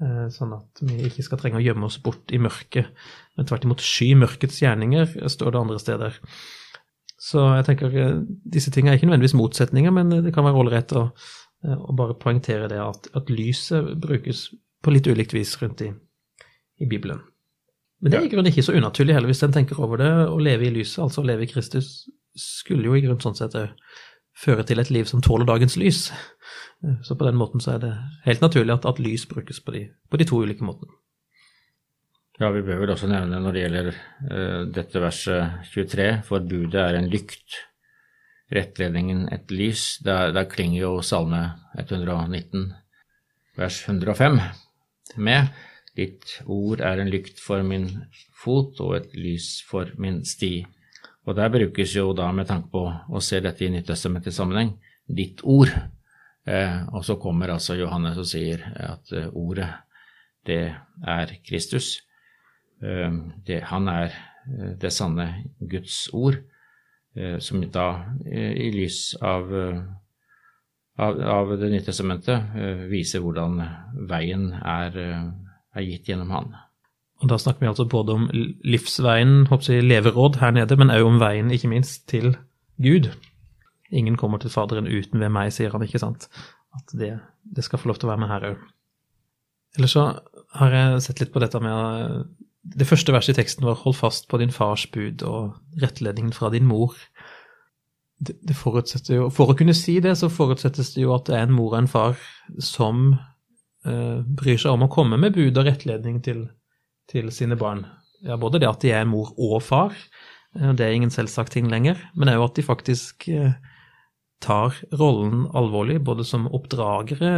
Eh, 0.01 0.27
sånn 0.33 0.55
at 0.57 0.81
vi 0.87 0.97
ikke 1.11 1.25
skal 1.27 1.41
trenge 1.41 1.61
å 1.61 1.65
gjemme 1.65 1.89
oss 1.91 1.99
bort 2.01 2.33
i 2.33 2.41
mørket, 2.41 2.89
men 3.37 3.49
tvert 3.49 3.67
imot 3.67 3.85
sky 3.85 4.15
mørkets 4.17 4.63
gjerninger, 4.63 5.19
står 5.29 5.53
det 5.53 5.61
andre 5.61 5.81
steder. 5.83 6.17
Så 7.21 7.43
jeg 7.59 7.67
tenker 7.69 7.97
eh, 8.01 8.21
disse 8.49 8.73
tingene 8.73 8.95
er 8.95 9.01
ikke 9.01 9.11
nødvendigvis 9.11 9.37
motsetninger, 9.37 9.93
men 9.93 10.23
det 10.25 10.33
kan 10.33 10.47
være 10.47 10.63
ålreit 10.63 10.95
å, 10.97 11.11
eh, 11.67 11.77
å, 11.77 11.93
bare 11.97 12.17
poengtere 12.21 12.71
det 12.73 12.81
at, 12.81 13.11
at 13.17 13.33
lyset 13.33 13.93
brukes 14.01 14.47
på 14.81 14.95
litt 14.95 15.11
ulikt 15.11 15.37
vis 15.37 15.53
rundt 15.61 15.85
i 15.85 15.91
i 16.81 16.89
Bibelen. 16.89 17.21
Men 18.01 18.13
det 18.13 18.19
er 18.19 18.27
i 18.27 18.31
grunnen 18.33 18.49
ikke 18.49 18.65
så 18.65 18.73
unaturlig 18.73 19.15
heller, 19.15 19.29
hvis 19.29 19.43
en 19.45 19.53
tenker 19.53 19.81
over 19.81 20.01
det. 20.01 20.11
Å 20.33 20.39
leve 20.41 20.67
i 20.67 20.73
lyset, 20.73 21.03
altså 21.05 21.21
å 21.21 21.29
leve 21.29 21.45
i 21.45 21.51
Kristus, 21.51 22.09
skulle 22.39 22.89
jo 22.89 22.97
i 22.97 23.03
grunnen 23.05 23.21
sånn 23.21 23.37
sett 23.37 23.57
føre 24.41 24.65
til 24.65 24.81
et 24.81 24.91
liv 24.93 25.09
som 25.09 25.21
tåler 25.25 25.49
dagens 25.49 25.77
lys. 25.81 26.07
Så 27.05 27.17
på 27.19 27.27
den 27.27 27.37
måten 27.37 27.61
så 27.61 27.75
er 27.75 27.83
det 27.83 27.93
helt 28.25 28.45
naturlig 28.45 28.73
at, 28.73 28.89
at 28.89 29.03
lys 29.03 29.27
brukes 29.29 29.61
på 29.61 29.75
de, 29.75 29.85
på 30.09 30.21
de, 30.21 30.27
to 30.29 30.41
ulike 30.41 30.65
måtene. 30.65 30.95
Ja, 32.41 32.49
vi 32.55 32.63
bør 32.65 32.81
vel 32.81 32.95
også 32.95 33.11
nevne 33.11 33.43
når 33.45 33.53
det 33.53 33.65
gjelder 33.67 33.91
uh, 33.93 34.61
dette 34.73 35.03
verset 35.03 35.67
23, 35.75 36.07
for 36.25 36.47
budet 36.49 36.81
er 36.81 36.97
en 36.97 37.11
lykt, 37.13 37.59
rettledningen 38.51 39.27
et 39.35 39.53
lys. 39.53 39.99
Der, 40.07 40.33
der 40.33 40.49
klinger 40.49 40.81
jo 40.81 40.95
Salme 41.05 41.43
119, 41.77 42.71
vers 43.61 43.83
105 43.85 44.41
med. 45.21 45.53
Ditt 45.97 46.37
ord 46.47 46.81
er 46.87 47.01
en 47.03 47.11
lykt 47.11 47.41
for 47.43 47.65
min 47.67 47.89
fot 48.41 48.79
og 48.85 48.97
et 49.01 49.15
lys 49.19 49.59
for 49.69 49.91
min 49.99 50.23
sti. 50.25 50.61
Og 51.27 51.37
der 51.37 51.51
brukes 51.53 51.97
jo 51.97 52.13
da 52.17 52.31
med 52.33 52.49
tanke 52.49 52.71
på 52.73 52.85
å 52.89 53.23
se 53.23 53.41
dette 53.43 53.67
i 53.67 53.73
Nyttestamentet 53.75 54.35
sammenheng, 54.35 54.77
ditt 55.07 55.43
ord. 55.45 55.73
Eh, 56.47 56.79
og 56.95 57.05
så 57.05 57.19
kommer 57.21 57.53
altså 57.53 57.77
Johannes 57.77 58.19
og 58.19 58.29
sier 58.31 58.63
at 58.81 59.13
eh, 59.13 59.29
ordet, 59.37 59.69
det 60.47 60.73
er 61.07 61.35
Kristus. 61.47 61.99
Eh, 62.83 63.13
det, 63.47 63.61
han 63.69 63.91
er 63.93 64.15
eh, 64.15 64.73
det 64.81 64.93
sanne 64.95 65.29
Guds 65.61 66.07
ord, 66.17 66.41
eh, 67.19 67.37
som 67.45 67.61
da 67.69 67.89
eh, 68.25 68.57
i 68.57 68.71
lys 68.79 69.03
av, 69.21 69.53
av, 70.97 71.21
av 71.37 71.55
Det 71.61 71.71
nye 71.75 71.85
testamentet 71.85 72.57
viser 72.89 73.21
hvordan 73.21 73.61
veien 74.09 74.51
er 74.57 74.97
er 75.75 75.87
gitt 75.87 76.11
gjennom 76.11 76.31
Han. 76.35 76.53
Og 77.21 77.29
Da 77.29 77.37
snakker 77.39 77.61
vi 77.61 77.69
altså 77.69 77.85
både 77.85 78.17
om 78.17 78.29
livsveien, 78.33 79.47
håper 79.51 79.83
leveråd 79.85 80.41
her 80.41 80.55
nede, 80.57 80.77
men 80.77 80.91
også 80.91 81.07
om 81.07 81.21
veien, 81.21 81.51
ikke 81.51 81.69
minst, 81.69 82.07
til 82.09 82.37
Gud. 82.81 83.11
Ingen 83.91 84.17
kommer 84.17 84.39
til 84.39 84.51
Faderen 84.51 84.89
uten 84.89 85.21
ved 85.21 85.29
meg, 85.29 85.53
sier 85.53 85.71
han, 85.75 85.83
ikke 85.85 86.01
sant? 86.01 86.29
At 86.77 86.95
det, 86.97 87.19
det 87.45 87.65
skal 87.67 87.79
få 87.79 87.91
lov 87.91 87.99
til 88.01 88.09
å 88.09 88.13
være 88.15 88.23
med 88.23 88.31
her 88.33 88.47
òg. 88.53 88.63
Eller 89.77 89.91
så 89.91 90.07
har 90.59 90.75
jeg 90.75 91.03
sett 91.05 91.21
litt 91.21 91.33
på 91.35 91.43
dette 91.43 91.61
med 91.63 92.25
Det 92.61 92.87
første 92.87 93.13
verset 93.13 93.37
i 93.37 93.41
teksten 93.41 93.65
var 93.65 93.79
'hold 93.79 93.95
fast 93.97 94.29
på 94.29 94.39
din 94.39 94.51
fars 94.51 94.87
bud 94.87 95.23
og 95.23 95.55
rettledningen 95.81 96.33
fra 96.33 96.51
din 96.51 96.67
mor'. 96.69 96.97
Det, 98.21 98.37
det 98.45 98.57
jo, 99.09 99.31
For 99.31 99.49
å 99.49 99.57
kunne 99.57 99.75
si 99.75 100.01
det, 100.01 100.19
så 100.19 100.29
forutsettes 100.29 100.95
det 100.95 101.03
jo 101.03 101.15
at 101.15 101.27
det 101.27 101.37
er 101.37 101.43
en 101.43 101.53
mor 101.53 101.73
og 101.73 101.79
en 101.79 101.89
far 101.89 102.19
som 102.59 103.17
bryr 103.85 104.59
seg 104.61 104.75
om 104.75 104.85
å 104.85 104.91
komme 104.93 105.17
med 105.21 105.33
bud 105.33 105.57
og 105.57 105.65
rettledning 105.65 106.19
til, 106.25 106.45
til, 107.09 107.31
sine 107.33 107.57
barn. 107.57 107.87
Ja, 108.21 108.37
både 108.37 108.61
det 108.61 108.69
at 108.69 108.83
de 108.85 108.93
er 108.93 109.09
mor 109.09 109.33
og 109.41 109.63
far, 109.65 109.95
uh, 110.59 110.73
det 110.77 110.85
er 110.85 110.97
ingen 110.97 111.13
selvsagt 111.13 111.55
ting 111.57 111.71
lenger, 111.73 112.01
men 112.13 112.33
òg 112.35 112.51
at 112.51 112.61
de 112.61 112.67
faktisk 112.67 113.29
uh, 113.33 113.55
tar 114.45 114.77
rollen 115.01 115.47
alvorlig, 115.57 116.01
både 116.05 116.27
som 116.29 116.49
oppdragere 116.53 117.31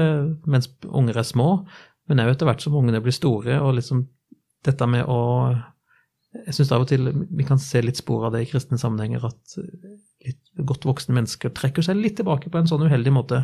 mens 0.51 0.71
unger 0.87 1.23
er 1.23 1.29
små, 1.29 1.51
men 2.11 2.23
òg 2.23 2.33
etter 2.35 2.51
hvert 2.51 2.65
som 2.65 2.79
ungene 2.79 3.03
blir 3.03 3.15
store, 3.15 3.61
og 3.63 3.77
liksom 3.79 4.07
dette 4.67 4.87
med 4.91 5.07
å 5.11 5.21
Jeg 6.33 6.55
syns 6.57 6.71
av 6.73 6.81
og 6.81 6.89
til 6.89 7.11
vi 7.13 7.45
kan 7.45 7.59
se 7.61 7.83
litt 7.83 7.99
spor 8.01 8.23
av 8.25 8.33
det 8.33 8.41
i 8.41 8.47
kristne 8.49 8.79
sammenhenger, 8.81 9.27
at 9.29 9.57
litt 10.25 10.65
godt 10.65 10.87
voksne 10.89 11.13
mennesker 11.13 11.53
trekker 11.53 11.85
seg 11.85 11.99
litt 11.99 12.17
tilbake 12.17 12.49
på 12.49 12.57
en 12.57 12.71
sånn 12.71 12.87
uheldig 12.87 13.13
måte 13.13 13.43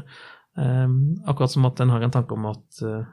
Um, 0.59 1.21
akkurat 1.29 1.53
som 1.53 1.67
at 1.69 1.79
en 1.81 1.93
har 1.95 2.03
en 2.03 2.11
tanke 2.11 2.35
om 2.35 2.49
at 2.50 2.81
uh, 2.83 3.07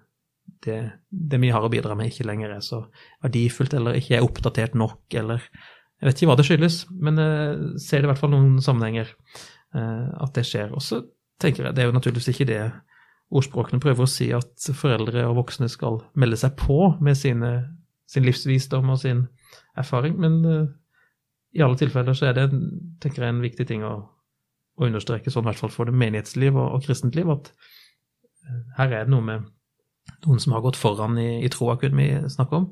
det, 0.66 0.78
det, 1.10 1.40
vi 1.42 1.52
har 1.54 1.66
å 1.66 1.70
bidra 1.70 1.94
med, 1.98 2.10
ikke 2.10 2.26
lenger 2.26 2.56
er 2.56 2.64
så 2.66 2.86
verdifullt, 3.22 3.76
eller 3.78 4.00
ikke 4.00 4.18
er 4.18 4.26
oppdatert 4.26 4.78
nok, 4.78 5.04
eller 5.14 5.44
Jeg 5.96 6.10
vet 6.10 6.18
ikke 6.20 6.28
hva 6.28 6.36
det 6.36 6.46
skyldes, 6.48 6.78
men 6.92 7.20
jeg 7.22 7.52
uh, 7.60 7.68
ser 7.80 8.02
det 8.02 8.10
i 8.10 8.12
hvert 8.12 8.20
fall 8.24 8.34
noen 8.34 8.58
sammenhenger 8.64 9.14
uh, 9.78 10.10
at 10.26 10.34
det 10.36 10.44
skjer. 10.48 10.74
Og 10.76 10.84
så 10.84 11.04
tenker 11.42 11.68
jeg, 11.68 11.76
det 11.76 11.84
er 11.84 11.92
jo 11.92 11.96
naturligvis 11.96 12.34
ikke 12.34 12.50
det 12.50 12.64
ordspråkene 13.36 13.82
prøver 13.84 14.06
å 14.06 14.10
si, 14.10 14.32
at 14.36 14.68
foreldre 14.76 15.24
og 15.30 15.38
voksne 15.40 15.70
skal 15.72 16.02
melde 16.20 16.40
seg 16.42 16.58
på 16.60 16.96
med 17.04 17.18
sine, 17.20 17.54
sin 18.10 18.26
livsvisdom 18.26 18.92
og 18.92 19.00
sin 19.06 19.24
erfaring, 19.78 20.18
men 20.20 20.42
uh, 20.50 20.66
i 21.56 21.64
alle 21.64 21.80
tilfeller 21.80 22.18
så 22.18 22.32
er 22.32 22.40
det 22.40 22.50
tenker 23.04 23.24
jeg, 23.24 23.32
en 23.32 23.46
viktig 23.46 23.70
ting 23.70 23.86
å 23.88 23.96
å 24.76 24.88
understreke 24.90 25.32
sånn 25.32 25.46
i 25.46 25.52
hvert 25.52 25.62
fall 25.62 25.74
for 25.74 25.90
det 25.90 25.96
menighetsliv 25.96 26.56
og, 26.56 26.68
og 26.78 26.86
kristent 26.86 27.16
liv, 27.18 27.30
at 27.32 27.52
eh, 28.46 28.62
her 28.80 28.92
er 28.92 29.08
det 29.08 29.14
noe 29.14 29.26
med 29.26 29.48
noen 30.26 30.42
som 30.42 30.54
har 30.56 30.64
gått 30.66 30.80
foran 30.80 31.18
i, 31.22 31.42
i 31.46 31.52
troa, 31.52 31.78
kunne 31.82 32.02
vi 32.02 32.32
snakke 32.32 32.60
om, 32.60 32.70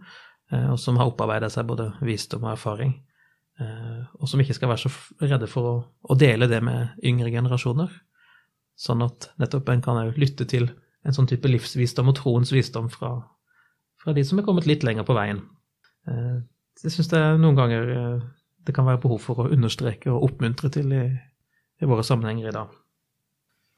eh, 0.52 0.70
og 0.74 0.80
som 0.82 1.00
har 1.00 1.12
opparbeida 1.12 1.50
seg 1.54 1.68
både 1.70 1.92
visdom 2.04 2.46
og 2.46 2.54
erfaring, 2.54 2.96
eh, 3.64 4.02
og 4.20 4.30
som 4.30 4.44
ikke 4.44 4.58
skal 4.58 4.74
være 4.74 4.86
så 4.86 4.94
redde 5.24 5.50
for 5.52 5.70
å, 5.70 5.76
å 6.04 6.20
dele 6.20 6.50
det 6.52 6.62
med 6.66 7.06
yngre 7.06 7.32
generasjoner. 7.34 8.02
sånn 8.76 9.04
at 9.06 9.30
nettopp 9.38 9.68
en 9.70 9.84
kan 9.86 10.00
lytte 10.18 10.48
til 10.50 10.72
en 11.06 11.14
sånn 11.14 11.28
type 11.30 11.48
livsvisdom 11.48 12.08
og 12.10 12.16
troens 12.18 12.50
visdom 12.52 12.88
fra, 12.90 13.20
fra 14.02 14.16
de 14.18 14.24
som 14.26 14.40
er 14.40 14.46
kommet 14.48 14.66
litt 14.66 14.82
lenger 14.84 15.06
på 15.06 15.14
veien. 15.14 15.44
Jeg 16.82 16.92
syns 16.96 17.12
det 17.12 17.22
noen 17.38 17.60
ganger 17.60 17.92
det 18.66 18.74
kan 18.74 18.88
være 18.88 19.04
behov 19.04 19.22
for 19.22 19.44
å 19.44 19.52
understreke 19.54 20.10
og 20.10 20.26
oppmuntre 20.26 20.72
til 20.74 20.90
i, 20.96 21.04
i 21.82 21.90
våre 21.90 22.06
sammenhenger 22.06 22.50
i 22.50 22.56
dag. 22.56 22.80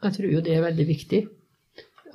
Jeg 0.05 0.17
tror 0.17 0.31
jo 0.33 0.43
det 0.45 0.53
er 0.55 0.65
veldig 0.65 0.85
viktig. 0.89 1.21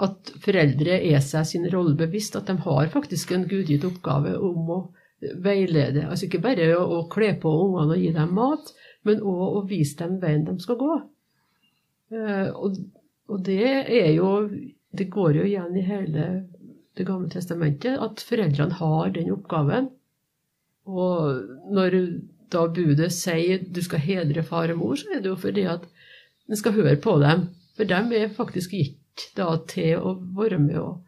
At 0.00 0.32
foreldre 0.44 0.96
er 1.10 1.20
seg 1.24 1.46
sin 1.48 1.66
rolle 1.72 1.96
bevisst, 1.98 2.36
at 2.38 2.48
de 2.48 2.56
har 2.64 2.92
faktisk 2.92 3.32
en 3.36 3.46
gudgitt 3.50 3.84
oppgave 3.88 4.36
om 4.38 4.72
å 4.72 4.80
veilede. 5.20 6.06
Altså 6.06 6.26
ikke 6.26 6.42
bare 6.44 6.70
å, 6.76 6.84
å 7.00 7.00
kle 7.12 7.34
på 7.40 7.50
ungene 7.66 7.96
og 7.96 8.04
gi 8.04 8.12
dem 8.16 8.32
mat, 8.36 8.72
men 9.08 9.22
òg 9.24 9.60
å 9.60 9.64
vise 9.68 9.98
dem 10.00 10.18
veien 10.22 10.46
de 10.46 10.56
skal 10.62 10.78
gå. 10.80 10.94
Uh, 12.10 12.48
og, 12.56 12.80
og, 13.30 13.38
det 13.46 13.62
er 13.86 14.08
jo 14.16 14.48
Det 14.90 15.04
går 15.14 15.36
jo 15.38 15.44
igjen 15.46 15.76
i 15.78 15.84
hele 15.86 16.24
Det 16.98 17.04
gamle 17.06 17.30
testamentet 17.30 18.00
at 18.02 18.18
foreldrene 18.26 18.74
har 18.80 19.12
den 19.14 19.30
oppgaven. 19.30 19.86
Og 20.90 21.44
når 21.70 21.94
da 22.52 22.66
budet 22.68 23.12
sier 23.14 23.62
du 23.62 23.80
skal 23.84 24.02
hedre 24.04 24.44
far 24.46 24.72
og 24.72 24.80
mor, 24.80 24.98
så 24.98 25.14
er 25.14 25.22
det 25.22 25.30
jo 25.32 25.38
fordi 25.40 25.66
at 25.70 25.86
en 26.50 26.58
skal 26.58 26.74
høre 26.76 26.96
på 27.00 27.16
dem. 27.22 27.48
For 27.76 27.88
dem 27.88 28.12
er 28.16 28.34
faktisk 28.34 28.74
gitt 28.74 29.30
da 29.36 29.52
til 29.70 30.00
å 30.00 30.16
være 30.36 30.58
med 30.62 30.78
og 30.80 31.02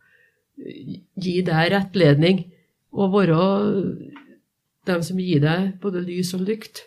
gi 1.22 1.40
deg 1.46 1.72
rettledning. 1.74 2.44
Og 2.92 3.14
være 3.14 3.38
dem 4.88 5.04
som 5.06 5.20
gir 5.20 5.42
deg 5.42 5.78
både 5.82 6.02
lys 6.04 6.34
og 6.36 6.44
lykt 6.48 6.84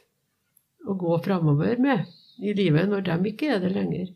å 0.86 0.96
gå 1.00 1.18
framover 1.26 1.80
med 1.82 2.06
i 2.44 2.54
livet 2.54 2.90
når 2.92 3.08
de 3.08 3.32
ikke 3.32 3.56
er 3.56 3.64
det 3.64 3.74
lenger. 3.74 4.12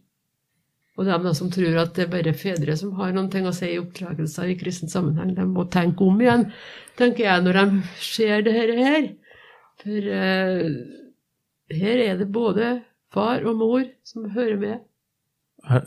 Og 1.00 1.08
de 1.08 1.32
som 1.36 1.48
tror 1.52 1.78
at 1.80 1.94
det 1.96 2.06
er 2.06 2.12
bare 2.12 2.36
fedre 2.36 2.76
som 2.76 2.92
har 3.00 3.14
noen 3.16 3.30
ting 3.32 3.48
å 3.48 3.56
si 3.56 3.70
i 3.72 3.80
oppdragelser 3.80 4.52
i 4.52 4.58
kristen 4.60 4.92
sammenheng, 4.92 5.32
de 5.38 5.46
må 5.48 5.64
tenke 5.72 6.04
om 6.04 6.20
igjen, 6.20 6.50
tenker 7.00 7.24
jeg, 7.24 7.46
når 7.46 7.60
de 7.60 7.66
ser 8.04 8.44
det 8.44 8.56
her. 8.58 9.08
For 9.80 10.12
uh, 10.12 10.70
her 11.80 12.04
er 12.04 12.20
det 12.20 12.32
både 12.34 12.80
far 13.14 13.46
og 13.48 13.58
mor 13.60 13.84
som 14.06 14.30
hører 14.34 14.60
med. 14.60 14.78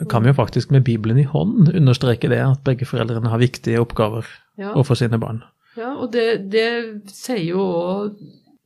Kan 0.09 0.23
vi 0.23 0.29
jo 0.29 0.37
faktisk 0.37 0.71
med 0.71 0.83
Bibelen 0.85 1.17
i 1.17 1.25
hånd 1.25 1.71
understreke 1.73 2.29
det, 2.29 2.41
at 2.41 2.61
begge 2.65 2.85
foreldrene 2.85 3.31
har 3.31 3.41
viktige 3.41 3.81
oppgaver 3.81 4.27
ja. 4.57 4.73
overfor 4.73 4.99
sine 4.99 5.17
barn. 5.19 5.41
Ja, 5.77 5.95
og 5.97 6.11
det, 6.13 6.51
det 6.53 7.09
sier 7.09 7.41
jo 7.41 7.63
òg 7.63 8.19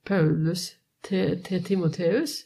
Paulus 0.08 0.74
til, 1.08 1.40
til 1.44 1.64
Timoteus. 1.64 2.42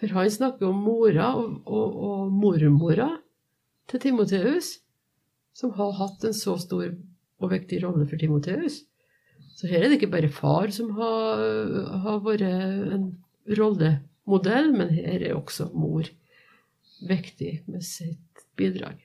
For 0.00 0.12
han 0.12 0.30
snakker 0.30 0.68
om 0.68 0.82
mora 0.84 1.32
og, 1.38 1.62
og, 1.64 1.96
og 2.04 2.32
mormora 2.32 3.08
til 3.88 4.02
Timoteus, 4.02 4.76
som 5.56 5.72
har 5.76 5.96
hatt 6.00 6.24
en 6.26 6.36
så 6.36 6.56
stor 6.60 6.90
og 7.42 7.50
viktig 7.52 7.80
rolle 7.84 8.06
for 8.08 8.20
Timoteus. 8.20 8.82
Så 9.56 9.68
her 9.70 9.84
er 9.84 9.90
det 9.90 10.00
ikke 10.00 10.12
bare 10.14 10.32
far 10.32 10.72
som 10.74 10.90
har, 10.96 11.42
har 12.04 12.22
vært 12.24 12.44
en 12.46 13.06
rollemodell, 13.58 14.72
men 14.74 14.92
her 14.96 15.22
er 15.22 15.36
også 15.36 15.68
mor 15.74 16.08
viktig 17.08 17.52
med 17.70 17.84
sitt 17.86 18.46
bidrag. 18.58 18.96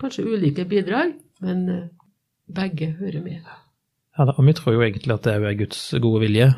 Kanskje 0.00 0.24
ulike 0.26 0.64
bidrag, 0.68 1.14
men 1.44 1.68
eh, 1.68 1.90
begge 2.52 2.92
hører 2.98 3.24
med. 3.24 3.42
Ja, 4.18 4.26
og 4.28 4.44
vi 4.44 4.54
tror 4.56 4.76
jo 4.76 4.84
egentlig 4.84 5.14
at 5.14 5.24
det 5.24 5.36
er 5.38 5.56
Guds 5.56 5.80
gode 6.04 6.20
vilje 6.26 6.50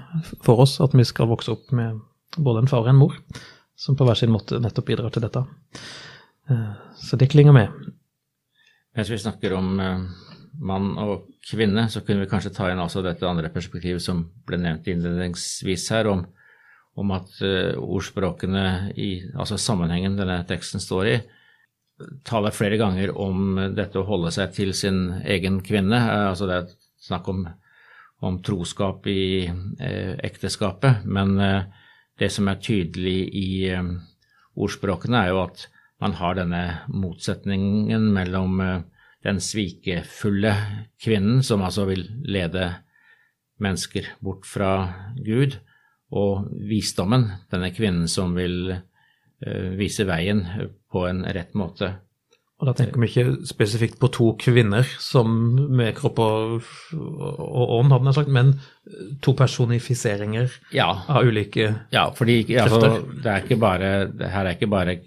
for 0.43 0.65
oss 0.65 0.81
at 0.83 0.95
vi 0.97 1.07
skal 1.07 1.31
vokse 1.31 1.53
opp 1.55 1.71
med 1.75 2.01
både 2.35 2.65
en 2.65 2.71
far 2.71 2.83
og 2.83 2.91
en 2.91 2.99
mor, 2.99 3.19
som 3.79 3.99
på 3.99 4.07
hver 4.07 4.19
sin 4.19 4.33
måte 4.35 4.59
nettopp 4.63 4.89
bidrar 4.91 5.15
til 5.15 5.23
dette. 5.27 5.45
Eh, 6.51 6.73
så 6.99 7.19
det 7.21 7.31
klinger 7.31 7.55
med. 7.55 7.75
Mens 8.95 9.11
vi 9.11 9.19
snakker 9.19 9.55
om 9.59 9.79
eh, 9.81 10.03
mann 10.61 10.95
og 11.01 11.27
kvinne, 11.45 11.89
så 11.91 12.03
kunne 12.05 12.25
vi 12.25 12.31
kanskje 12.31 12.53
ta 12.55 12.71
inn 12.71 12.83
også 12.83 13.03
dette 13.05 13.27
andre 13.29 13.51
perspektivet 13.53 14.03
som 14.03 14.25
ble 14.47 14.59
nevnt 14.61 14.89
innledningsvis 14.91 15.89
her, 15.95 16.09
om, 16.11 16.25
om 17.01 17.15
at 17.17 17.33
uh, 17.43 17.75
ordspråkene 17.81 18.95
i 19.01 19.11
altså 19.35 19.59
sammenhengen 19.61 20.19
denne 20.19 20.41
teksten 20.49 20.83
står 20.83 21.11
i, 21.11 21.17
taler 22.27 22.55
flere 22.55 22.79
ganger 22.81 23.13
om 23.15 23.59
dette 23.75 24.01
å 24.01 24.07
holde 24.09 24.33
seg 24.35 24.55
til 24.57 24.73
sin 24.77 25.07
egen 25.23 25.61
kvinne. 25.67 25.99
Uh, 25.99 26.31
altså 26.31 26.51
det 26.51 26.61
er 26.61 26.73
snakk 27.05 27.29
om, 27.33 27.45
om 28.25 28.41
troskap 28.45 29.07
i 29.11 29.47
uh, 29.51 30.15
ekteskapet, 30.25 31.05
men 31.05 31.37
det 32.15 32.31
som 32.31 32.47
er 32.47 32.63
tydelig 32.63 33.21
i 33.35 33.49
ordspråkene, 34.55 35.25
er 35.25 35.33
jo 35.33 35.41
at 35.49 35.65
man 35.99 36.13
har 36.15 36.37
denne 36.39 36.61
motsetningen 36.95 38.05
mellom 38.15 38.61
den 39.25 39.41
svikefulle 39.41 40.55
kvinnen, 41.01 41.43
som 41.43 41.65
altså 41.65 41.87
vil 41.89 42.05
lede 42.29 42.71
mennesker 43.63 44.11
bort 44.25 44.47
fra 44.49 44.73
Gud, 45.25 45.59
og 46.15 46.51
visdommen, 46.69 47.27
denne 47.51 47.73
kvinnen 47.75 48.09
som 48.11 48.37
vil 48.37 48.75
eh, 48.75 49.71
vise 49.79 50.07
veien 50.07 50.45
på 50.93 51.07
en 51.09 51.25
rett 51.25 51.57
måte. 51.59 51.95
Og 52.63 52.69
da 52.69 52.75
tenker 52.79 53.03
vi 53.03 53.09
ikke 53.11 53.49
spesifikt 53.49 53.97
på 54.01 54.09
to 54.15 54.29
kvinner 54.39 54.87
som 55.03 55.33
med 55.75 55.91
kropp 55.99 56.21
og, 56.23 56.69
og 56.95 57.73
ånd, 57.81 57.91
hadde 57.93 58.13
jeg 58.13 58.19
sagt, 58.21 58.31
men 58.33 58.53
to 59.25 59.35
personifiseringer 59.37 60.55
ja. 60.77 60.87
av 61.11 61.27
ulike 61.27 61.67
ja, 61.93 62.07
fordi, 62.15 62.39
altså, 62.63 63.01
det 63.11 63.33
er 63.33 63.43
ikke 63.43 63.59
bare, 63.61 63.91
her 64.23 64.47
er 64.47 64.55
ikke 64.55 64.71
bare 64.71 65.01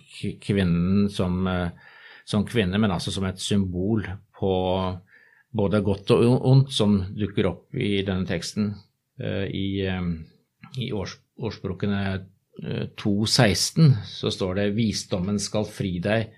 kvinnen 0.44 1.08
som, 1.14 1.48
som, 2.28 2.44
kvinne, 2.48 2.80
men 2.80 2.92
altså 2.92 3.14
som 3.16 3.26
et 3.28 3.40
symbol 3.40 4.04
på 4.36 4.54
både 5.58 5.82
godt 5.86 6.12
og 6.16 6.48
ondt 6.48 6.74
som 6.76 6.98
dukker 7.16 7.48
opp 7.50 7.78
i 7.78 8.02
denne 8.06 8.28
teksten. 8.28 8.74
Eh, 9.22 9.46
I, 9.48 9.68
eh, 9.88 10.82
i 10.84 10.92
års, 10.94 11.18
årsspråkene 11.40 12.02
2.16 12.98 13.86
eh, 13.86 14.04
så 14.10 14.32
står 14.34 14.60
det 14.60 14.74
'Visdommen 14.76 15.40
skal 15.40 15.66
fri 15.70 15.98
deg' 16.04 16.34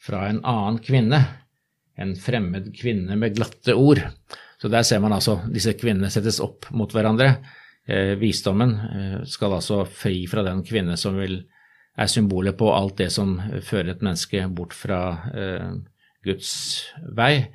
fra 0.00 0.28
en 0.28 0.40
annen 0.44 0.78
kvinne, 0.84 1.20
en 1.96 2.14
fremmed 2.16 2.72
kvinne 2.76 3.16
med 3.16 3.36
glatte 3.36 3.74
ord. 3.74 4.00
Så 4.60 4.68
der 4.68 4.82
ser 4.82 5.00
man 5.00 5.12
altså 5.12 5.38
disse 5.52 5.74
kvinnene 5.76 6.10
settes 6.10 6.40
opp 6.40 6.70
mot 6.72 6.92
hverandre. 6.92 7.36
Visdommen 8.18 9.24
skal 9.28 9.52
altså 9.58 9.82
fri 9.84 10.26
fra 10.28 10.42
den 10.44 10.62
kvinne 10.64 10.96
som 10.96 11.18
vil, 11.20 11.42
er 11.94 12.10
symbolet 12.10 12.56
på 12.58 12.70
alt 12.74 12.98
det 12.98 13.10
som 13.14 13.36
fører 13.62 13.94
et 13.94 14.02
menneske 14.02 14.42
bort 14.50 14.74
fra 14.74 15.00
eh, 15.34 15.70
Guds 16.26 16.50
vei. 17.16 17.46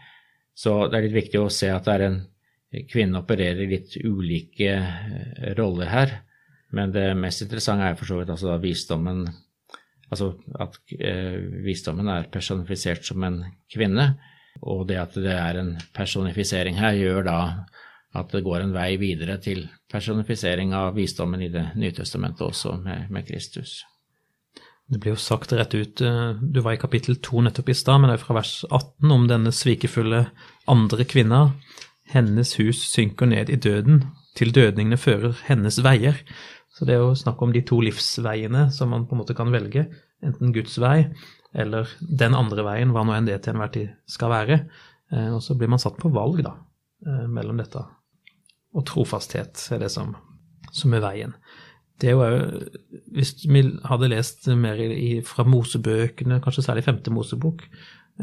Så 0.55 0.87
det 0.87 0.97
er 0.97 1.07
litt 1.07 1.17
viktig 1.17 1.41
å 1.41 1.51
se 1.53 1.71
at 1.71 1.87
det 1.87 1.95
er 1.95 2.05
en 2.07 2.19
kvinne 2.89 3.21
opererer 3.23 3.65
i 3.65 3.69
litt 3.73 3.97
ulike 3.99 4.71
eh, 4.77 5.51
roller 5.59 5.91
her. 5.91 6.15
Men 6.75 6.93
det 6.93 7.11
mest 7.17 7.43
interessante 7.43 7.87
er 7.87 7.99
for 7.99 8.09
så 8.09 8.19
vidt 8.19 8.33
altså 8.35 8.57
visdommen 8.61 9.27
Altså 10.09 10.31
at 10.57 10.77
eh, 10.97 11.35
visdommen 11.61 12.07
er 12.09 12.29
personifisert 12.33 13.05
som 13.05 13.21
en 13.27 13.43
kvinne, 13.69 14.07
og 14.65 14.87
det 14.89 14.97
at 14.97 15.13
det 15.21 15.35
er 15.35 15.59
en 15.61 15.75
personifisering 15.93 16.79
her, 16.79 16.97
gjør 16.97 17.27
da 17.27 17.37
at 18.17 18.33
det 18.33 18.41
går 18.41 18.63
en 18.63 18.73
vei 18.73 18.95
videre 18.97 19.37
til 19.37 19.67
personifisering 19.91 20.73
av 20.73 20.95
visdommen 20.97 21.45
i 21.45 21.51
Det 21.53 21.67
nye 21.77 21.93
testamentet 21.93 22.41
også, 22.41 22.79
med, 22.81 23.05
med 23.13 23.27
Kristus. 23.27 23.83
Det 24.89 24.97
blir 24.97 25.13
jo 25.13 25.21
sagt 25.21 25.53
rett 25.53 25.75
ut, 25.75 26.01
eh, 26.01 26.31
du 26.41 26.61
var 26.65 26.73
i 26.73 26.81
kapittel 26.81 27.19
to 27.21 27.43
nettopp 27.45 27.69
i 27.69 27.77
stad, 27.77 28.01
men 28.01 28.09
det 28.09 28.17
er 28.17 28.23
fra 28.23 28.39
vers 28.39 28.53
18 28.69 29.11
om 29.13 29.27
denne 29.29 29.53
svikefulle 29.53 30.23
andre 30.67 31.05
kvinna. 31.05 31.41
Hennes 32.09 32.55
hus 32.57 32.81
synker 32.89 33.29
ned 33.29 33.51
i 33.53 33.59
døden, 33.61 34.07
til 34.35 34.53
dødningene 34.55 34.97
fører 34.97 35.37
hennes 35.45 35.77
veier. 35.85 36.17
Så 36.73 36.87
det 36.87 36.95
er 36.95 37.03
jo 37.03 37.17
snakk 37.17 37.41
om 37.43 37.53
de 37.53 37.61
to 37.61 37.81
livsveiene 37.83 38.69
som 38.73 38.89
man 38.89 39.05
på 39.05 39.13
en 39.13 39.21
måte 39.21 39.35
kan 39.37 39.51
velge. 39.53 39.85
Enten 40.25 40.53
Guds 40.55 40.79
vei 40.81 41.11
eller 41.53 41.89
den 41.99 42.35
andre 42.37 42.65
veien, 42.65 42.93
hva 42.93 43.03
nå 43.05 43.15
enn 43.15 43.29
det 43.29 43.39
til 43.43 43.55
enhver 43.55 43.71
tid 43.73 43.93
skal 44.09 44.33
være. 44.33 44.59
Eh, 45.13 45.29
og 45.33 45.41
så 45.43 45.57
blir 45.57 45.69
man 45.71 45.81
satt 45.81 45.97
på 46.01 46.11
valg, 46.13 46.43
da, 46.45 46.55
eh, 47.05 47.25
mellom 47.27 47.61
dette. 47.61 47.83
Og 48.73 48.85
trofasthet 48.85 49.69
er 49.73 49.81
det 49.85 49.91
som, 49.93 50.15
som 50.71 50.93
er 50.93 51.03
veien. 51.03 51.33
Det 51.99 52.11
er 52.11 52.15
jo 52.15 52.59
Hvis 53.13 53.33
vi 53.43 53.63
hadde 53.89 54.11
lest 54.11 54.47
mer 54.55 54.79
i, 54.79 55.19
fra 55.25 55.43
Mosebøkene, 55.47 56.39
kanskje 56.43 56.63
særlig 56.65 56.85
femte 56.85 57.11
Mosebok, 57.11 57.65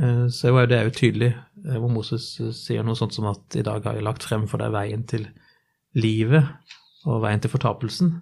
eh, 0.00 0.26
så 0.32 0.54
er 0.56 0.70
det 0.70 0.84
jo 0.84 0.96
tydelig 1.02 1.34
hvor 1.66 1.90
Moses 1.90 2.28
sier 2.54 2.84
noe 2.86 2.94
sånt 2.94 3.16
som 3.16 3.26
at 3.26 3.56
i 3.58 3.64
dag 3.66 3.82
har 3.82 3.96
jeg 3.98 4.06
lagt 4.06 4.22
frem 4.22 4.44
for 4.46 4.62
deg 4.62 4.70
veien 4.70 5.02
til 5.10 5.24
livet 5.98 6.46
og 7.06 7.24
veien 7.24 7.42
til 7.42 7.50
fortapelsen. 7.50 8.12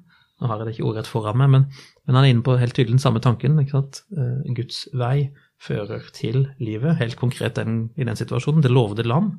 Nå 0.41 0.51
har 0.51 0.61
jeg 0.61 0.67
det 0.67 0.75
ikke 0.75 0.89
ordrett 0.89 1.09
foran 1.11 1.39
meg, 1.39 1.53
men, 1.53 1.67
men, 2.05 2.17
han 2.17 2.25
er 2.25 2.33
inne 2.33 2.45
på 2.47 2.57
helt 2.59 2.75
tydelig 2.77 2.97
den 2.97 3.05
samme 3.05 3.23
tanken. 3.23 3.59
ikke 3.63 3.77
sant? 3.77 4.03
Eh, 4.17 4.51
Guds 4.57 4.85
vei 4.97 5.31
fører 5.63 6.03
til 6.17 6.49
livet, 6.61 6.99
helt 6.99 7.17
konkret 7.21 7.57
den, 7.61 7.87
i 7.97 8.07
den 8.07 8.19
situasjonen, 8.19 8.65
det 8.65 8.73
lovede 8.73 9.07
land. 9.07 9.37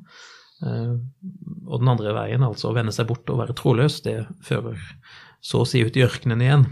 Eh, 0.64 0.96
og 1.66 1.82
den 1.82 1.92
andre 1.92 2.14
veien, 2.16 2.46
altså 2.46 2.70
å 2.70 2.76
vende 2.76 2.94
seg 2.96 3.10
bort 3.10 3.28
og 3.32 3.42
være 3.42 3.56
troløs, 3.58 4.00
det 4.06 4.22
fører 4.46 4.80
så 5.40 5.62
å 5.62 5.68
si 5.68 5.82
ut 5.84 5.96
i 5.96 6.04
ørkenen 6.06 6.42
igjen. 6.42 6.66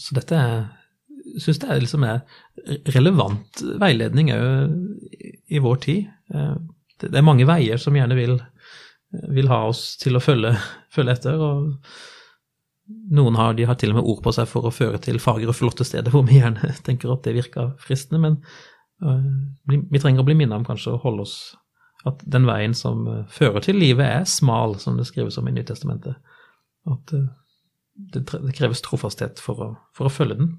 Så 0.00 0.16
dette 0.16 0.40
syns 1.38 1.60
jeg 1.62 1.84
liksom 1.84 2.04
er 2.08 2.22
relevant 2.94 3.62
veiledning 3.80 4.32
òg 4.34 5.50
i 5.50 5.60
vår 5.62 5.82
tid. 5.84 6.08
Det 7.00 7.16
er 7.16 7.26
mange 7.26 7.46
veier 7.48 7.80
som 7.80 7.96
gjerne 7.96 8.16
vil, 8.18 8.38
vil 9.34 9.50
ha 9.52 9.62
oss 9.68 9.94
til 10.00 10.18
å 10.18 10.24
følge, 10.24 10.54
følge 10.94 11.18
etter. 11.18 11.40
og 11.40 11.76
noen 12.90 13.36
har, 13.38 13.54
de 13.54 13.66
har 13.68 13.78
til 13.78 13.92
og 13.92 14.00
med 14.00 14.08
ord 14.10 14.20
på 14.24 14.32
seg 14.34 14.48
for 14.50 14.66
å 14.66 14.74
føre 14.74 14.98
til 15.02 15.20
fagre 15.22 15.54
flotte 15.54 15.86
steder, 15.86 16.10
hvor 16.10 16.24
vi 16.26 16.40
gjerne 16.40 16.72
tenker 16.86 17.12
at 17.14 17.24
det 17.26 17.36
virker 17.38 17.74
fristende. 17.82 18.20
Men 18.24 18.40
vi 19.70 20.00
trenger 20.00 20.24
å 20.24 20.28
bli 20.28 20.36
minnet 20.36 20.58
om 20.58 20.66
kanskje 20.66 20.96
å 20.96 21.02
holde 21.02 21.24
oss 21.24 21.36
At 22.08 22.20
den 22.24 22.46
veien 22.48 22.72
som 22.76 23.04
fører 23.28 23.60
til 23.60 23.76
livet, 23.76 24.06
er 24.06 24.24
smal, 24.24 24.78
som 24.80 24.96
det 24.96 25.04
skrives 25.04 25.36
om 25.36 25.48
i 25.48 25.52
Nytestamentet. 25.52 26.16
At 26.88 27.12
det, 28.12 28.24
det, 28.30 28.54
kreves 28.56 28.82
trofasthet 28.86 29.42
for 29.42 29.64
å, 29.64 29.70
for 29.96 30.08
å 30.08 30.12
følge 30.12 30.38
den. 30.40 30.52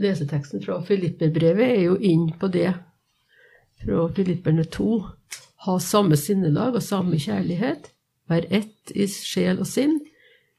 Leseteksten 0.00 0.62
fra 0.64 0.78
Filipperbrevet 0.86 1.74
er 1.76 1.82
jo 1.88 1.96
inn 1.98 2.28
på 2.40 2.50
det 2.52 2.70
fra 3.82 4.04
Filipperne 4.16 4.64
2. 4.70 4.90
Ha 5.66 5.80
samme 5.82 6.16
sinnelag 6.16 6.78
og 6.78 6.84
samme 6.84 7.18
kjærlighet. 7.20 7.90
Vær 8.30 8.46
ett 8.54 8.92
i 8.94 9.08
sjel 9.10 9.58
og 9.60 9.68
sinn 9.68 9.98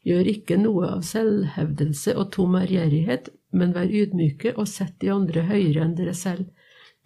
Gjør 0.08 0.30
ikke 0.32 0.58
noe 0.58 0.88
av 0.96 1.04
selvhevdelse 1.06 2.16
og 2.18 2.32
tom 2.34 2.56
ærgjerrighet, 2.58 3.30
men 3.54 3.74
vær 3.76 3.92
ydmyke 3.92 4.56
og 4.56 4.70
sett 4.70 4.96
de 5.04 5.12
andre 5.14 5.44
høyere 5.46 5.84
enn 5.86 5.94
dere 5.98 6.16
selv. 6.18 6.48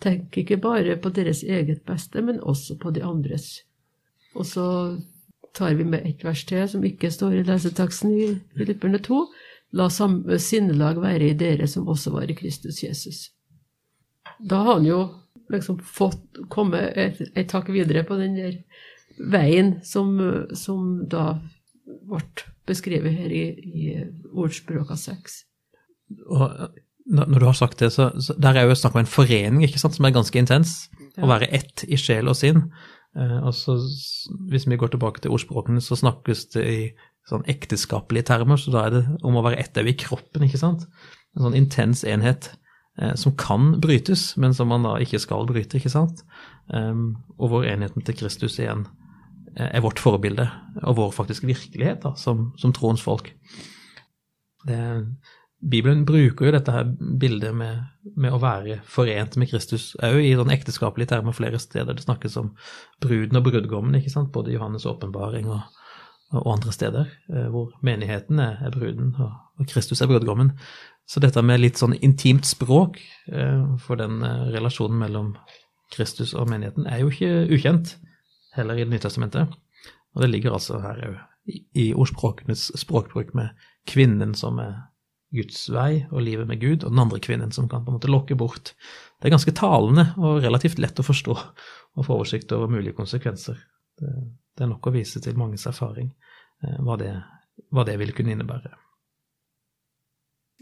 Tenk 0.04 0.38
ikke 0.40 0.58
bare 0.64 0.96
på 1.00 1.12
deres 1.16 1.42
eget 1.44 1.84
beste, 1.88 2.24
men 2.24 2.40
også 2.40 2.78
på 2.80 2.94
de 2.96 3.04
andres. 3.04 3.66
Og 4.36 4.48
så 4.48 4.68
tar 5.56 5.76
vi 5.80 5.86
med 5.88 6.06
ett 6.06 6.24
vers 6.26 6.44
til 6.48 6.68
som 6.70 6.84
ikke 6.86 7.12
står 7.12 7.40
i 7.40 7.44
lesetaksten 7.48 8.16
i 8.16 8.30
Filipperne 8.58 9.00
2. 9.04 9.20
La 9.80 9.90
samme 9.92 10.40
sinnelag 10.40 11.00
være 11.04 11.32
i 11.32 11.38
dere 11.38 11.68
som 11.68 11.88
også 11.92 12.14
var 12.16 12.30
i 12.30 12.38
Kristus 12.38 12.84
Jesus. 12.84 13.30
Da 14.40 14.62
har 14.64 14.80
han 14.80 14.88
jo 14.88 15.00
liksom 15.52 15.80
fått 15.80 16.40
komme 16.52 16.82
et, 16.98 17.22
et 17.36 17.50
takk 17.50 17.70
videre 17.74 18.04
på 18.08 18.18
den 18.20 18.38
der 18.38 18.58
veien 19.16 19.78
som, 19.86 20.18
som 20.58 21.06
da 21.12 21.38
ble 21.86 22.22
beskrevet 22.66 23.14
her 23.14 23.32
i, 23.32 23.44
i 23.54 23.86
ordspråka 24.34 24.98
seks. 25.00 25.44
Når 27.06 27.40
du 27.40 27.46
har 27.46 27.58
sagt 27.58 27.80
det, 27.80 27.92
så, 27.94 28.10
så 28.20 28.34
der 28.42 28.58
er 28.58 28.68
jo 28.68 28.78
snakk 28.78 28.98
om 28.98 29.04
en 29.04 29.10
forening 29.10 29.64
ikke 29.68 29.82
sant, 29.82 29.98
som 29.98 30.08
er 30.08 30.16
ganske 30.16 30.40
intens. 30.42 30.78
Ja. 31.16 31.24
Å 31.24 31.32
være 31.32 31.52
ett 31.54 31.86
i 31.88 32.00
sjel 32.00 32.28
og 32.32 32.38
sinn. 32.40 32.66
Eh, 33.16 33.40
og 33.44 33.54
så, 33.56 33.78
Hvis 34.50 34.68
vi 34.68 34.78
går 34.78 34.94
tilbake 34.94 35.22
til 35.22 35.32
ordspråkene, 35.32 35.82
så 35.82 35.96
snakkes 35.96 36.46
det 36.56 36.66
i 36.66 36.80
sånn 37.30 37.46
ekteskapelige 37.50 38.30
termer, 38.30 38.60
så 38.62 38.74
da 38.74 38.86
er 38.86 38.92
det 38.94 39.04
om 39.26 39.38
å 39.38 39.44
være 39.46 39.58
ett 39.58 39.78
i 39.78 39.96
kroppen. 39.98 40.44
ikke 40.44 40.62
sant? 40.62 40.86
En 41.36 41.48
sånn 41.48 41.58
intens 41.58 42.04
enhet 42.04 42.52
eh, 43.00 43.16
som 43.16 43.36
kan 43.36 43.80
brytes, 43.82 44.36
men 44.38 44.54
som 44.54 44.68
man 44.68 44.84
da 44.84 44.98
ikke 45.02 45.20
skal 45.20 45.48
bryte. 45.48 45.78
ikke 45.78 45.90
sant? 45.90 46.24
Um, 46.68 47.18
og 47.38 47.50
hvor 47.50 47.66
enheten 47.66 48.02
til 48.02 48.16
Kristus 48.16 48.60
igjen 48.60 48.88
er 49.56 49.82
vårt 49.82 50.00
forbilde, 50.00 50.50
og 50.84 50.98
vår 50.98 51.12
faktisk 51.16 51.46
virkelighet 51.48 52.02
da, 52.04 52.16
som, 52.20 52.52
som 52.58 52.74
troens 52.74 53.02
folk. 53.02 53.30
Det, 54.68 54.80
Bibelen 55.64 56.04
bruker 56.06 56.50
jo 56.50 56.54
dette 56.54 56.74
her 56.74 56.88
bildet 57.20 57.56
med, 57.56 57.86
med 58.20 58.36
å 58.36 58.42
være 58.42 58.82
forent 58.92 59.38
med 59.40 59.50
Kristus 59.50 59.94
òg 60.04 60.20
i 60.22 60.34
sånn 60.38 60.52
ekteskapelige 60.54 61.14
termer 61.14 61.36
flere 61.36 61.60
steder. 61.62 61.96
Det 61.96 62.04
snakkes 62.04 62.36
om 62.42 62.52
bruden 63.02 63.40
og 63.40 63.48
brudgommen, 63.48 63.96
ikke 63.98 64.12
sant? 64.14 64.34
både 64.36 64.52
i 64.52 64.58
Johannes' 64.58 64.88
åpenbaring 64.90 65.48
og, 65.50 65.64
og, 66.36 66.50
andre 66.58 66.76
steder, 66.76 67.12
eh, 67.32 67.48
hvor 67.54 67.72
menigheten 67.86 68.42
er, 68.44 68.60
er 68.68 68.76
bruden 68.76 69.14
og, 69.16 69.32
og, 69.58 69.68
Kristus 69.72 70.04
er 70.04 70.12
brudgommen. 70.12 70.52
Så 71.08 71.22
dette 71.24 71.42
med 71.46 71.62
litt 71.62 71.80
sånn 71.80 71.96
intimt 72.04 72.48
språk 72.50 73.00
eh, 73.32 73.64
for 73.82 74.02
den 74.02 74.22
eh, 74.26 74.50
relasjonen 74.58 75.00
mellom 75.02 75.36
Kristus 75.94 76.34
og 76.36 76.50
menigheten 76.52 76.90
er 76.90 77.04
jo 77.04 77.14
ikke 77.14 77.46
ukjent 77.54 77.96
heller 78.58 78.76
i 78.76 78.84
Det 78.84 78.92
nye 78.92 79.04
testamentet. 79.04 79.56
Og 80.16 80.24
det 80.24 80.30
ligger 80.32 80.56
altså 80.56 80.82
her 80.84 81.00
òg 81.10 81.24
i 81.78 81.92
ordspråkenes 81.94 82.72
språkbruk 82.80 83.36
med 83.38 83.54
kvinnen 83.86 84.34
som 84.34 84.58
er 84.64 84.80
Guds 85.34 85.66
vei 85.74 86.06
og 86.12 86.22
livet 86.24 86.48
med 86.48 86.62
Gud, 86.62 86.84
og 86.84 86.94
den 86.94 87.02
andre 87.02 87.20
kvinnen 87.24 87.52
som 87.56 87.70
kan 87.72 87.84
på 87.86 87.92
en 87.92 87.98
måte 87.98 88.12
lokke 88.12 88.38
bort. 88.40 88.74
Det 89.20 89.30
er 89.30 89.36
ganske 89.36 89.56
talende 89.58 90.12
og 90.20 90.44
relativt 90.44 90.80
lett 90.82 91.00
å 91.02 91.06
forstå 91.06 91.36
og 91.36 92.06
få 92.06 92.20
oversikt 92.20 92.54
over 92.56 92.72
mulige 92.72 92.96
konsekvenser. 92.98 93.60
Det, 93.96 94.64
er 94.64 94.70
nok 94.70 94.88
å 94.88 94.94
vise 94.96 95.22
til 95.24 95.38
manges 95.40 95.66
erfaring 95.70 96.10
eh, 96.64 96.80
hva, 96.84 96.98
det, 97.00 97.14
hva 97.72 97.86
det 97.88 97.96
vil 98.02 98.12
kunne 98.16 98.36
innebære. 98.36 98.74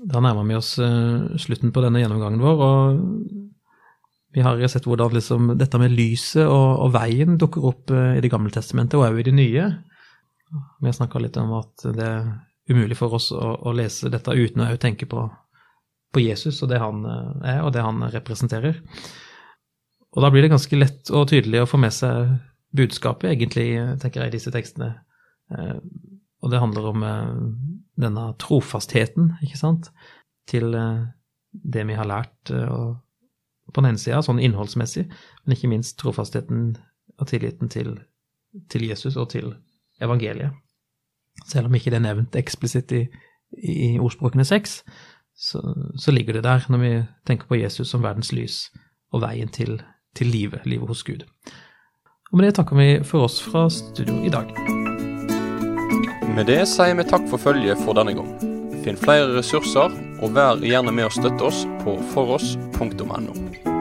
Da 0.10 0.22
nærmer 0.22 0.46
vi 0.48 0.58
oss 0.58 0.76
eh, 0.82 1.40
slutten 1.42 1.74
på 1.74 1.82
denne 1.84 2.02
gjennomgangen 2.02 2.42
vår, 2.42 2.64
og 2.68 3.02
vi 4.34 4.42
har 4.42 4.62
sett 4.68 4.88
hvordan 4.90 5.14
liksom, 5.14 5.52
dette 5.60 5.78
med 5.82 5.94
lyset 5.94 6.48
og, 6.48 6.70
og, 6.82 6.94
veien 6.96 7.38
dukker 7.38 7.68
opp 7.70 7.92
uh, 7.94 8.16
i 8.18 8.22
Det 8.24 8.32
gamle 8.34 8.50
testamentet, 8.54 8.98
og 8.98 9.06
òg 9.06 9.20
i 9.22 9.28
det 9.28 9.36
nye. 9.38 9.68
Vi 10.82 10.90
har 10.90 10.96
snakka 10.98 11.22
litt 11.22 11.38
om 11.38 11.54
at 11.60 11.86
det 11.94 12.10
umulig 12.70 12.98
for 13.00 13.16
oss 13.18 13.32
å, 13.36 13.54
å 13.68 13.74
lese 13.76 14.12
dette 14.14 14.32
uten 14.32 14.64
å 14.66 14.72
tenke 14.82 15.08
på, 15.10 15.26
på, 16.14 16.24
Jesus 16.24 16.62
og 16.64 16.72
det 16.72 16.80
han 16.84 17.04
uh, 17.06 17.36
er, 17.42 17.62
og 17.66 17.74
det 17.76 17.84
han 17.84 18.02
representerer. 18.14 18.80
Og 20.14 20.22
da 20.24 20.30
blir 20.32 20.46
det 20.46 20.54
ganske 20.54 20.78
lett 20.78 21.12
og 21.12 21.30
tydelig 21.32 21.64
å 21.64 21.70
få 21.70 21.80
med 21.82 21.94
seg 21.96 22.36
budskapet, 22.74 23.32
egentlig, 23.34 23.68
tenker 24.02 24.24
jeg, 24.24 24.32
i 24.32 24.36
disse 24.38 24.54
tekstene. 24.54 24.94
Uh, 25.54 25.80
og 26.44 26.52
det 26.52 26.60
handler 26.60 26.90
om 26.90 27.04
denne 27.96 28.24
trofastheten, 28.42 29.30
ikke 29.46 29.56
sant, 29.56 29.88
til 30.52 30.74
det 30.76 31.86
vi 31.88 31.96
har 31.96 32.10
lært. 32.10 32.52
og 32.52 32.98
på 33.72 33.82
den 33.82 33.94
ene 33.94 34.02
sida, 34.02 34.22
sånn 34.24 34.42
innholdsmessig, 34.44 35.06
men 35.44 35.56
ikke 35.56 35.72
minst 35.72 35.98
trofastheten 36.02 36.74
og 37.22 37.30
tilliten 37.30 37.72
til, 37.72 37.96
til, 38.72 38.86
Jesus 38.90 39.18
og 39.20 39.30
til 39.34 39.54
evangeliet. 40.04 40.56
Selv 41.48 41.70
om 41.70 41.76
ikke 41.76 41.92
det 41.92 42.00
er 42.00 42.08
nevnt 42.08 42.38
eksplisitt 42.40 42.94
i, 42.96 43.04
i 43.58 43.98
ordspråkene 44.00 44.46
seks, 44.48 44.82
så, 45.34 45.62
så, 45.98 46.12
ligger 46.12 46.38
det 46.38 46.44
der 46.46 46.66
når 46.70 46.82
vi 46.84 46.94
tenker 47.28 47.50
på 47.50 47.58
Jesus 47.58 47.90
som 47.90 48.04
verdens 48.04 48.32
lys 48.32 48.68
og 49.14 49.24
veien 49.26 49.50
til, 49.50 49.82
til 50.16 50.30
livet, 50.30 50.66
livet 50.66 50.88
hos 50.88 51.04
Gud. 51.04 51.26
Og 52.32 52.40
med 52.40 52.48
det 52.48 52.56
takker 52.58 52.78
vi 52.78 52.88
for 53.06 53.28
oss 53.28 53.42
fra 53.42 53.68
studio 53.70 54.16
i 54.26 54.32
dag. 54.34 54.50
Med 56.34 56.48
det 56.50 56.64
sier 56.70 56.96
vi 56.98 57.06
takk 57.06 57.28
for 57.30 57.42
følget 57.42 57.82
for 57.86 57.98
denne 57.98 58.16
gang. 58.18 58.32
Finn 58.84 58.98
flere 58.98 59.30
ressurser, 59.36 59.94
og 60.24 60.34
vær 60.36 60.64
gjerne 60.66 60.96
med 60.96 61.10
å 61.10 61.14
støtte 61.14 61.46
oss 61.46 61.64
på 61.84 62.00
foross.no. 62.16 63.73